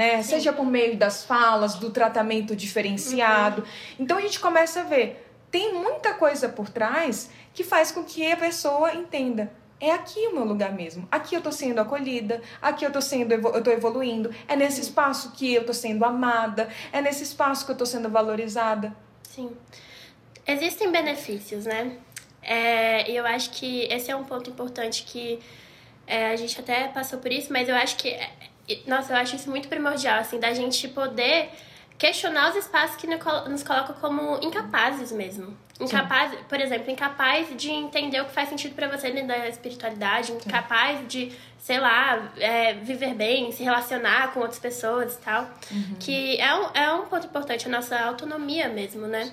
né? 0.00 0.22
Seja 0.22 0.50
por 0.50 0.64
meio 0.64 0.96
das 0.96 1.24
falas, 1.24 1.74
do 1.74 1.90
tratamento 1.90 2.56
diferenciado. 2.56 3.64
Então 3.98 4.16
a 4.16 4.20
gente 4.22 4.40
começa 4.40 4.80
a 4.80 4.84
ver, 4.84 5.30
tem 5.50 5.74
muita 5.74 6.14
coisa 6.14 6.48
por 6.48 6.70
trás 6.70 7.28
que 7.52 7.62
faz 7.62 7.90
com 7.90 8.02
que 8.02 8.30
a 8.30 8.36
pessoa 8.36 8.94
entenda. 8.94 9.52
É 9.78 9.92
aqui 9.92 10.26
o 10.28 10.34
meu 10.34 10.44
lugar 10.44 10.72
mesmo. 10.72 11.08
Aqui 11.10 11.34
eu 11.34 11.42
tô 11.42 11.50
sendo 11.50 11.80
acolhida, 11.80 12.40
aqui 12.62 12.84
eu 12.84 12.92
tô 12.92 13.00
sendo 13.00 13.32
eu 13.32 13.62
tô 13.62 13.70
evoluindo. 13.70 14.34
É 14.46 14.54
nesse 14.56 14.80
espaço 14.80 15.32
que 15.32 15.54
eu 15.54 15.64
tô 15.64 15.74
sendo 15.74 16.04
amada, 16.04 16.68
é 16.92 17.02
nesse 17.02 17.22
espaço 17.22 17.66
que 17.66 17.72
eu 17.72 17.76
tô 17.76 17.84
sendo 17.84 18.08
valorizada. 18.08 18.94
Sim. 19.22 19.50
Existem 20.46 20.90
benefícios, 20.90 21.66
né? 21.66 21.98
É, 22.42 23.10
E 23.10 23.16
eu 23.16 23.26
acho 23.26 23.50
que 23.50 23.82
esse 23.84 24.10
é 24.10 24.16
um 24.16 24.24
ponto 24.24 24.48
importante 24.48 25.04
que 25.04 25.38
é, 26.10 26.32
a 26.32 26.36
gente 26.36 26.58
até 26.58 26.88
passou 26.88 27.20
por 27.20 27.32
isso, 27.32 27.52
mas 27.52 27.68
eu 27.68 27.76
acho 27.76 27.96
que. 27.96 28.08
é, 28.08 28.30
Nossa, 28.86 29.12
eu 29.12 29.16
acho 29.16 29.36
isso 29.36 29.48
muito 29.48 29.68
primordial, 29.68 30.18
assim, 30.18 30.40
da 30.40 30.52
gente 30.52 30.88
poder 30.88 31.50
questionar 31.96 32.50
os 32.50 32.56
espaços 32.56 32.96
que 32.96 33.06
nos 33.06 33.62
colocam 33.62 33.94
como 34.00 34.38
incapazes 34.42 35.12
mesmo. 35.12 35.56
Incapaz, 35.78 36.32
por 36.48 36.60
exemplo, 36.60 36.90
incapaz 36.90 37.48
de 37.56 37.70
entender 37.70 38.20
o 38.20 38.24
que 38.24 38.32
faz 38.32 38.48
sentido 38.48 38.74
pra 38.74 38.88
você 38.88 39.10
dentro 39.10 39.28
da 39.28 39.48
espiritualidade, 39.48 40.32
incapaz 40.32 41.06
de, 41.06 41.30
sei 41.58 41.78
lá, 41.78 42.32
é, 42.38 42.74
viver 42.74 43.14
bem, 43.14 43.52
se 43.52 43.62
relacionar 43.62 44.32
com 44.32 44.40
outras 44.40 44.58
pessoas 44.58 45.14
e 45.14 45.18
tal. 45.18 45.48
Que 45.98 46.38
é 46.40 46.54
um, 46.54 46.66
é 46.74 46.92
um 46.92 47.06
ponto 47.06 47.26
importante, 47.26 47.66
a 47.66 47.70
nossa 47.70 47.98
autonomia 47.98 48.68
mesmo, 48.68 49.06
né? 49.06 49.30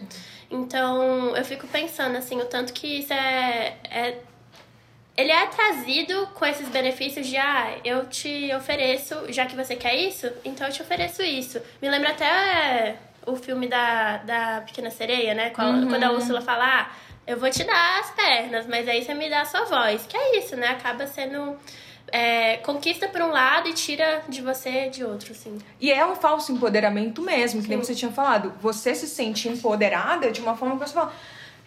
Então, 0.50 1.36
eu 1.36 1.44
fico 1.44 1.68
pensando, 1.68 2.18
assim, 2.18 2.40
o 2.40 2.46
tanto 2.46 2.72
que 2.74 3.00
isso 3.00 3.12
é, 3.14 3.78
é 3.90 4.18
ele 5.18 5.32
é 5.32 5.48
trazido 5.48 6.28
com 6.36 6.46
esses 6.46 6.70
benefícios 6.70 7.26
de, 7.28 7.36
ah, 7.38 7.76
eu 7.84 8.06
te 8.06 8.54
ofereço, 8.56 9.16
já 9.34 9.48
que 9.48 9.56
você 9.56 9.76
quer 9.76 9.96
isso, 9.96 10.32
então 10.46 10.68
eu 10.68 10.72
te 10.72 10.82
ofereço 10.82 11.24
isso. 11.24 11.60
Me 11.82 11.90
lembra 11.90 12.12
até 12.12 12.98
o 13.26 13.36
filme 13.36 13.68
da, 13.68 14.18
da 14.18 14.62
Pequena 14.62 14.92
Sereia, 14.92 15.34
né? 15.34 15.50
Quando, 15.50 15.88
quando 15.88 16.04
a 16.04 16.12
Úrsula 16.12 16.40
fala, 16.40 16.64
ah, 16.66 16.92
eu 17.26 17.38
vou 17.38 17.50
te 17.50 17.64
dar 17.64 18.00
as 18.00 18.12
pernas, 18.12 18.68
mas 18.68 18.88
aí 18.88 19.04
você 19.04 19.14
me 19.14 19.30
dá 19.30 19.42
a 19.42 19.46
sua 19.46 19.66
voz. 19.66 20.06
Que 20.08 20.16
é 20.16 20.38
isso, 20.38 20.56
né? 20.56 20.68
Acaba 20.68 21.08
sendo. 21.08 21.58
é, 22.10 22.58
conquista 22.58 23.08
por 23.08 23.22
um 23.22 23.32
lado 23.32 23.68
e 23.68 23.74
tira 23.74 24.24
de 24.30 24.42
você 24.42 24.88
de 24.90 25.04
outro, 25.04 25.32
assim. 25.32 25.58
E 25.80 25.92
é 25.92 26.06
um 26.06 26.16
falso 26.16 26.52
empoderamento 26.52 27.22
mesmo, 27.22 27.62
que 27.62 27.68
nem 27.68 27.80
Sim. 27.80 27.84
você 27.84 27.96
tinha 27.96 28.12
falado. 28.12 28.54
Você 28.62 28.96
se 28.96 29.08
sente 29.08 29.50
empoderada 29.50 30.32
de 30.32 30.40
uma 30.40 30.56
forma 30.56 30.78
que 30.78 30.88
você 30.88 30.94
fala, 30.94 31.12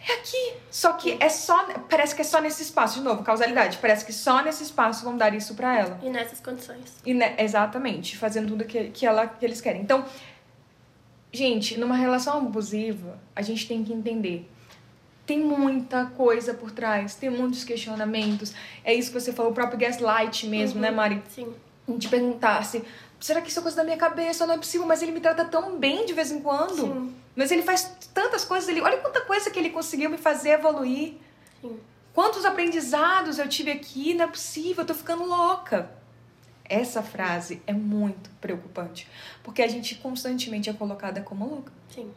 é 0.07 0.13
aqui. 0.13 0.53
Só 0.69 0.93
que 0.93 1.17
é 1.19 1.29
só. 1.29 1.65
Parece 1.89 2.15
que 2.15 2.21
é 2.21 2.23
só 2.23 2.41
nesse 2.41 2.63
espaço. 2.63 2.99
De 2.99 3.05
novo, 3.05 3.23
causalidade. 3.23 3.77
Parece 3.77 4.05
que 4.05 4.13
só 4.13 4.41
nesse 4.43 4.63
espaço 4.63 5.03
vão 5.03 5.15
dar 5.15 5.33
isso 5.33 5.53
pra 5.53 5.77
ela. 5.77 5.99
E 6.01 6.09
nessas 6.09 6.39
condições. 6.39 6.97
E, 7.05 7.13
né, 7.13 7.35
exatamente, 7.37 8.17
fazendo 8.17 8.47
tudo 8.47 8.65
que, 8.65 8.85
que, 8.85 9.05
ela, 9.05 9.27
que 9.27 9.45
eles 9.45 9.61
querem. 9.61 9.81
Então, 9.81 10.03
gente, 11.31 11.79
numa 11.79 11.95
relação 11.95 12.37
abusiva, 12.37 13.19
a 13.35 13.41
gente 13.41 13.67
tem 13.67 13.83
que 13.83 13.93
entender. 13.93 14.49
Tem 15.25 15.39
muita 15.39 16.07
coisa 16.07 16.53
por 16.53 16.71
trás, 16.71 17.15
tem 17.15 17.29
muitos 17.29 17.63
questionamentos. 17.63 18.53
É 18.83 18.93
isso 18.93 19.11
que 19.11 19.19
você 19.19 19.31
falou, 19.31 19.51
o 19.51 19.55
próprio 19.55 19.79
gaslight 19.79 20.47
mesmo, 20.47 20.81
né, 20.81 20.89
Mari? 20.89 21.21
Sim. 21.29 21.53
de 21.87 22.07
perguntar 22.07 22.63
se 22.65 22.83
será 23.21 23.39
que 23.39 23.49
isso 23.49 23.59
é 23.59 23.61
coisa 23.61 23.77
da 23.77 23.83
minha 23.83 23.97
cabeça? 23.97 24.45
Não 24.45 24.55
é 24.55 24.57
possível, 24.57 24.85
mas 24.85 25.01
ele 25.01 25.11
me 25.11 25.21
trata 25.21 25.45
tão 25.45 25.77
bem 25.77 26.05
de 26.05 26.13
vez 26.13 26.31
em 26.31 26.41
quando. 26.41 26.75
Sim. 26.75 27.15
Mas 27.35 27.51
ele 27.51 27.61
faz 27.61 27.97
tantas 28.13 28.43
coisas, 28.43 28.67
ele, 28.67 28.81
olha 28.81 28.97
quanta 28.97 29.21
coisa 29.21 29.49
que 29.49 29.57
ele 29.57 29.69
conseguiu 29.69 30.09
me 30.09 30.17
fazer 30.17 30.49
evoluir. 30.49 31.13
Sim. 31.61 31.79
Quantos 32.13 32.43
aprendizados 32.43 33.39
eu 33.39 33.47
tive 33.47 33.71
aqui, 33.71 34.13
não 34.13 34.25
é 34.25 34.27
possível, 34.27 34.81
eu 34.83 34.87
tô 34.87 34.93
ficando 34.93 35.23
louca. 35.23 35.89
Essa 36.65 37.01
frase 37.01 37.61
é 37.67 37.73
muito 37.73 38.29
preocupante, 38.41 39.07
porque 39.43 39.61
a 39.61 39.67
gente 39.67 39.95
constantemente 39.95 40.69
é 40.69 40.73
colocada 40.73 41.21
como 41.21 41.47
louca. 41.47 41.71
Sim. 41.93 42.11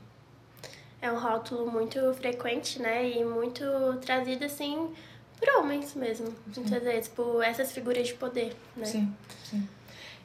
É 1.02 1.12
um 1.12 1.18
rótulo 1.18 1.70
muito 1.70 2.14
frequente, 2.14 2.80
né? 2.80 3.08
E 3.10 3.24
muito 3.24 3.64
trazido, 4.00 4.44
assim, 4.44 4.90
por 5.38 5.48
homens 5.58 5.94
mesmo. 5.94 6.34
Muitas 6.56 6.82
vezes, 6.82 7.08
por 7.08 7.42
essas 7.44 7.72
figuras 7.72 8.06
de 8.06 8.14
poder, 8.14 8.56
né? 8.76 8.86
Sim, 8.86 9.14
sim. 9.44 9.68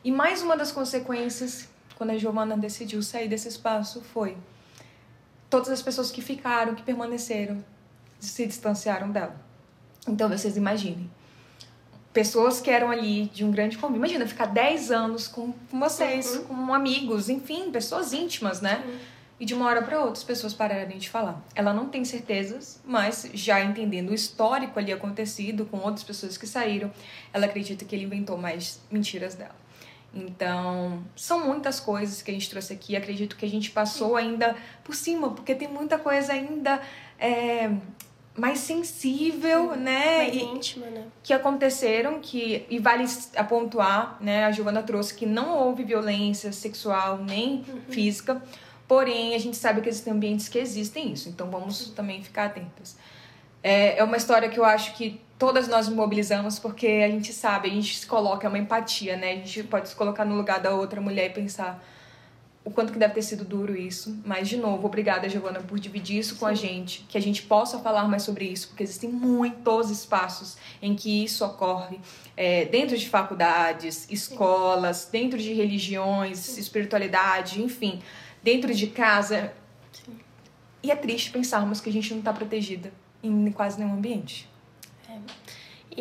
E 0.04 0.12
mais 0.12 0.42
uma 0.42 0.56
das 0.56 0.72
consequências, 0.72 1.68
quando 1.96 2.12
a 2.12 2.18
Giovana 2.18 2.58
decidiu 2.58 3.02
sair 3.04 3.28
desse 3.28 3.48
espaço, 3.48 4.02
foi 4.02 4.38
todas 5.50 5.70
as 5.70 5.82
pessoas 5.82 6.12
que 6.12 6.22
ficaram, 6.22 6.76
que 6.76 6.84
permaneceram, 6.84 7.64
se 8.20 8.46
distanciaram 8.46 9.12
dela. 9.12 9.36
Então 10.08 10.30
vocês 10.30 10.56
imaginem. 10.56 11.10
Pessoas 12.14 12.60
que 12.60 12.72
eram 12.72 12.90
ali 12.90 13.26
de 13.28 13.44
um 13.46 13.52
grande 13.52 13.78
convívio. 13.78 14.00
Imagina 14.00 14.26
ficar 14.26 14.48
10 14.48 14.92
anos 14.92 15.28
com, 15.28 15.52
com 15.70 15.80
vocês, 15.80 16.36
Uhum. 16.38 16.44
com 16.46 16.74
amigos, 16.74 17.30
enfim, 17.30 17.70
pessoas 17.72 18.14
íntimas, 18.14 18.62
né? 18.62 18.84
E 19.40 19.46
de 19.46 19.54
uma 19.54 19.68
hora 19.68 19.82
para 19.82 20.00
outra 20.00 20.14
as 20.14 20.24
pessoas 20.24 20.54
pararem 20.54 20.98
de 20.98 21.10
falar. 21.10 21.42
Ela 21.56 21.72
não 21.74 21.88
tem 21.88 22.04
certezas, 22.04 22.80
mas 22.84 23.30
já 23.34 23.62
entendendo 23.64 24.10
o 24.10 24.14
histórico 24.14 24.80
ali 24.80 24.92
acontecido 24.92 25.66
com 25.66 25.78
outras 25.78 26.04
pessoas 26.04 26.38
que 26.38 26.46
saíram, 26.48 26.92
ela 27.32 27.46
acredita 27.46 27.86
que 27.86 27.96
ele 27.96 28.06
inventou 28.06 28.38
mais 28.38 28.80
mentiras 28.92 29.36
dela. 29.36 29.56
Então, 30.14 31.04
são 31.16 31.46
muitas 31.46 31.80
coisas 31.80 32.22
que 32.22 32.32
a 32.32 32.34
gente 32.34 32.50
trouxe 32.50 32.74
aqui. 32.74 32.96
Acredito 32.96 33.36
que 33.36 33.46
a 33.46 33.50
gente 33.50 33.70
passou 33.72 34.16
ainda 34.16 34.56
por 34.84 34.96
cima, 34.96 35.30
porque 35.32 35.54
tem 35.54 35.68
muita 35.68 35.98
coisa 36.00 36.34
ainda 36.34 36.82
é, 37.20 37.70
mais 38.36 38.60
sensível, 38.60 39.76
né? 39.76 40.18
Mais 40.18 40.36
E- 40.36 40.40
íntima, 40.44 40.88
né? 40.88 41.06
que 41.22 41.32
aconteceram 41.34 42.20
que 42.20 42.66
e 42.70 42.80
vale 42.80 43.06
a 43.36 43.44
pontuar, 43.44 44.18
né? 44.20 44.46
A 44.46 44.52
Giovana 44.52 44.82
trouxe 44.82 45.14
que 45.14 45.26
não 45.26 45.56
houve 45.58 45.84
violência 45.84 46.52
sexual 46.52 47.18
nem 47.20 47.64
física, 47.90 48.42
porém 48.88 49.36
a 49.36 49.38
gente 49.38 49.58
sabe 49.58 49.82
que 49.82 49.90
existem 49.90 50.12
ambientes 50.14 50.50
que 50.50 50.58
existem 50.58 51.12
isso, 51.12 51.30
então 51.30 51.52
vamos 51.52 51.90
também 51.92 52.24
ficar 52.24 52.46
atentas. 52.46 52.98
É, 53.62 54.00
é 54.00 54.04
uma 54.04 54.18
história 54.18 54.50
que 54.50 54.60
eu 54.60 54.66
acho 54.66 54.96
que 54.96 55.22
todas 55.40 55.70
nós 55.70 55.88
mobilizamos 55.88 56.60
porque 56.60 56.86
a 56.86 57.10
gente 57.10 57.32
sabe, 57.32 57.70
a 57.70 57.74
gente 57.74 57.98
se 57.98 58.06
coloca, 58.06 58.46
é 58.46 58.50
uma 58.50 58.60
empatia, 58.60 59.16
né? 59.16 59.32
A 59.32 59.36
gente 59.36 59.64
pode 59.64 59.88
se 59.88 59.96
colocar 59.96 60.26
no 60.26 60.36
lugar 60.36 60.60
da 60.60 60.76
outra 60.76 61.00
mulher 61.00 61.28
e 61.32 61.34
pensar 61.34 61.82
o 62.66 62.70
quanto 62.70 62.92
que 62.92 63.00
deve 63.00 63.14
ter 63.14 63.22
sido 63.22 63.46
duro 63.46 63.76
isso. 63.76 64.22
Mas, 64.26 64.50
de 64.50 64.58
novo, 64.58 64.86
obrigada, 64.86 65.30
Giovana, 65.30 65.62
por 65.62 65.80
dividir 65.80 66.20
isso 66.20 66.36
com 66.36 66.46
a 66.46 66.54
gente, 66.54 67.06
que 67.08 67.18
a 67.18 67.22
gente 67.22 67.44
possa 67.44 67.80
falar 67.80 68.06
mais 68.08 68.24
sobre 68.24 68.46
isso, 68.46 68.68
porque 68.68 68.84
existem 68.84 69.10
muitos 69.10 69.90
espaços 69.90 70.58
em 70.82 70.94
que 70.94 71.24
isso 71.24 71.46
ocorre, 71.46 72.02
é, 72.36 72.66
dentro 72.66 72.98
de 72.98 73.10
faculdades, 73.10 74.08
escolas, 74.12 75.08
dentro 75.10 75.40
de 75.40 75.54
religiões, 75.54 76.58
espiritualidade, 76.58 77.62
enfim, 77.62 78.02
dentro 78.44 78.74
de 78.74 78.88
casa. 78.88 79.54
E 80.84 80.92
é 80.92 80.96
triste 80.98 81.32
pensarmos 81.32 81.80
que 81.80 81.90
a 81.90 81.94
gente 81.94 82.12
não 82.12 82.20
está 82.20 82.34
protegida 82.34 82.92
em 83.24 83.52
quase 83.52 83.80
nenhum 83.80 83.94
ambiente. 83.94 84.50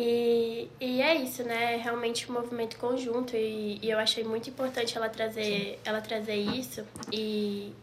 E, 0.01 0.69
e 0.79 1.01
é 1.01 1.13
isso, 1.13 1.43
né? 1.43 1.73
É 1.73 1.75
realmente 1.75 2.31
um 2.31 2.33
movimento 2.33 2.77
conjunto 2.77 3.35
e, 3.35 3.79
e 3.81 3.89
eu 3.89 3.99
achei 3.99 4.23
muito 4.23 4.49
importante 4.49 4.95
ela 4.95 5.09
trazer, 5.09 5.77
ela 5.83 5.99
trazer 5.99 6.35
isso 6.35 6.87
e, 7.11 7.73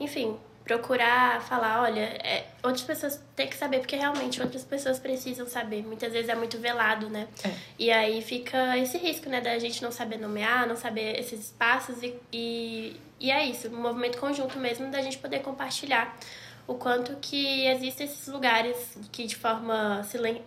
enfim, 0.00 0.36
procurar 0.64 1.40
falar, 1.42 1.82
olha, 1.82 2.00
é, 2.00 2.46
outras 2.60 2.82
pessoas 2.82 3.22
têm 3.36 3.46
que 3.46 3.56
saber, 3.56 3.78
porque 3.78 3.94
realmente 3.94 4.42
outras 4.42 4.64
pessoas 4.64 4.98
precisam 4.98 5.46
saber. 5.46 5.84
Muitas 5.84 6.12
vezes 6.12 6.28
é 6.28 6.34
muito 6.34 6.58
velado, 6.58 7.08
né? 7.08 7.28
É. 7.44 7.54
E 7.78 7.90
aí 7.92 8.20
fica 8.20 8.76
esse 8.76 8.98
risco, 8.98 9.28
né, 9.28 9.40
da 9.40 9.56
gente 9.60 9.80
não 9.80 9.92
saber 9.92 10.18
nomear, 10.18 10.66
não 10.66 10.74
saber 10.74 11.20
esses 11.20 11.38
espaços 11.38 12.02
e, 12.02 12.16
e, 12.32 12.96
e 13.20 13.30
é 13.30 13.46
isso, 13.46 13.68
um 13.68 13.80
movimento 13.80 14.18
conjunto 14.18 14.58
mesmo 14.58 14.90
da 14.90 15.00
gente 15.02 15.18
poder 15.18 15.38
compartilhar 15.38 16.18
o 16.66 16.74
quanto 16.74 17.14
que 17.20 17.66
existem 17.66 18.06
esses 18.06 18.26
lugares 18.26 18.98
que 19.12 19.24
de 19.24 19.36
forma 19.36 20.02
silen 20.02 20.42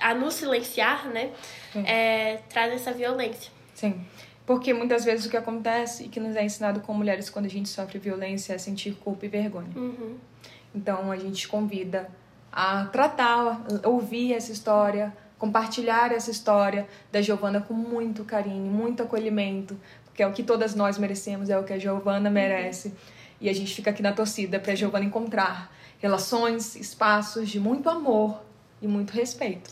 a 0.00 0.14
nos 0.14 0.34
silenciar, 0.34 1.08
né, 1.08 1.32
é, 1.84 2.38
traz 2.48 2.72
essa 2.72 2.92
violência. 2.92 3.50
Sim. 3.74 4.00
Porque 4.46 4.72
muitas 4.72 5.04
vezes 5.04 5.26
o 5.26 5.30
que 5.30 5.36
acontece 5.36 6.04
e 6.04 6.08
que 6.08 6.18
nos 6.18 6.34
é 6.34 6.42
ensinado 6.42 6.80
como 6.80 6.98
mulheres 6.98 7.28
quando 7.28 7.46
a 7.46 7.50
gente 7.50 7.68
sofre 7.68 7.98
violência 7.98 8.54
é 8.54 8.58
sentir 8.58 8.94
culpa 8.94 9.26
e 9.26 9.28
vergonha. 9.28 9.68
Uhum. 9.76 10.16
Então 10.74 11.12
a 11.12 11.16
gente 11.16 11.46
convida 11.46 12.08
a 12.50 12.86
tratar, 12.86 13.62
ouvir 13.84 14.32
essa 14.32 14.50
história, 14.50 15.14
compartilhar 15.38 16.12
essa 16.12 16.30
história 16.30 16.88
da 17.12 17.20
Giovana 17.20 17.60
com 17.60 17.74
muito 17.74 18.24
carinho, 18.24 18.72
muito 18.72 19.02
acolhimento, 19.02 19.78
porque 20.04 20.22
é 20.22 20.26
o 20.26 20.32
que 20.32 20.42
todas 20.42 20.74
nós 20.74 20.98
merecemos, 20.98 21.50
é 21.50 21.58
o 21.58 21.62
que 21.62 21.72
a 21.72 21.78
Giovana 21.78 22.30
merece. 22.30 22.94
E 23.40 23.48
a 23.48 23.52
gente 23.52 23.74
fica 23.74 23.90
aqui 23.90 24.02
na 24.02 24.12
torcida 24.12 24.58
para 24.58 24.72
a 24.72 24.74
Giovana 24.74 25.04
encontrar 25.04 25.70
relações, 25.98 26.74
espaços 26.74 27.48
de 27.48 27.60
muito 27.60 27.88
amor 27.88 28.42
e 28.80 28.88
muito 28.88 29.12
respeito. 29.12 29.70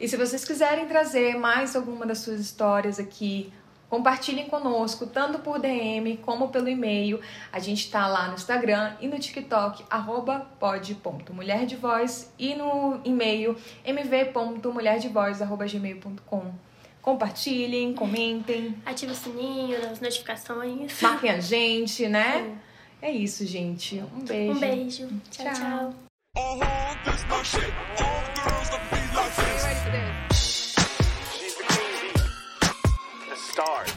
E 0.00 0.08
se 0.08 0.16
vocês 0.16 0.44
quiserem 0.44 0.86
trazer 0.86 1.36
mais 1.36 1.76
alguma 1.76 2.04
das 2.06 2.18
suas 2.18 2.40
histórias 2.40 2.98
aqui, 2.98 3.52
compartilhem 3.90 4.48
conosco, 4.48 5.06
tanto 5.06 5.40
por 5.40 5.58
DM 5.58 6.16
como 6.18 6.48
pelo 6.48 6.68
e-mail. 6.68 7.20
A 7.52 7.58
gente 7.58 7.90
tá 7.90 8.06
lá 8.06 8.28
no 8.28 8.34
Instagram 8.34 8.94
e 9.00 9.08
no 9.08 9.18
TikTok, 9.18 9.84
arroba 9.90 10.46
pod.mulherdevoz 10.58 12.32
e 12.38 12.54
no 12.54 13.00
e-mail 13.04 13.56
mv.mulherdevoz.gmail.com. 13.84 16.52
Compartilhem, 17.02 17.94
comentem, 17.94 18.76
Ativa 18.84 19.12
o 19.12 19.14
sininho, 19.14 19.76
as 19.90 20.00
notificações. 20.00 21.00
marquem 21.00 21.30
a 21.30 21.40
gente, 21.40 22.06
né? 22.06 22.58
É 23.02 23.10
isso, 23.10 23.46
gente. 23.46 24.04
Um 24.14 24.22
beijo. 24.24 24.52
Um 24.52 24.58
beijo. 24.60 25.08
Tchau, 25.30 25.46
Tchau. 25.46 25.94
tchau. 28.74 28.99
She's 30.32 31.54
the 31.56 31.64
queen 31.64 32.14
bee. 32.14 32.20
The 33.28 33.36
star. 33.36 33.90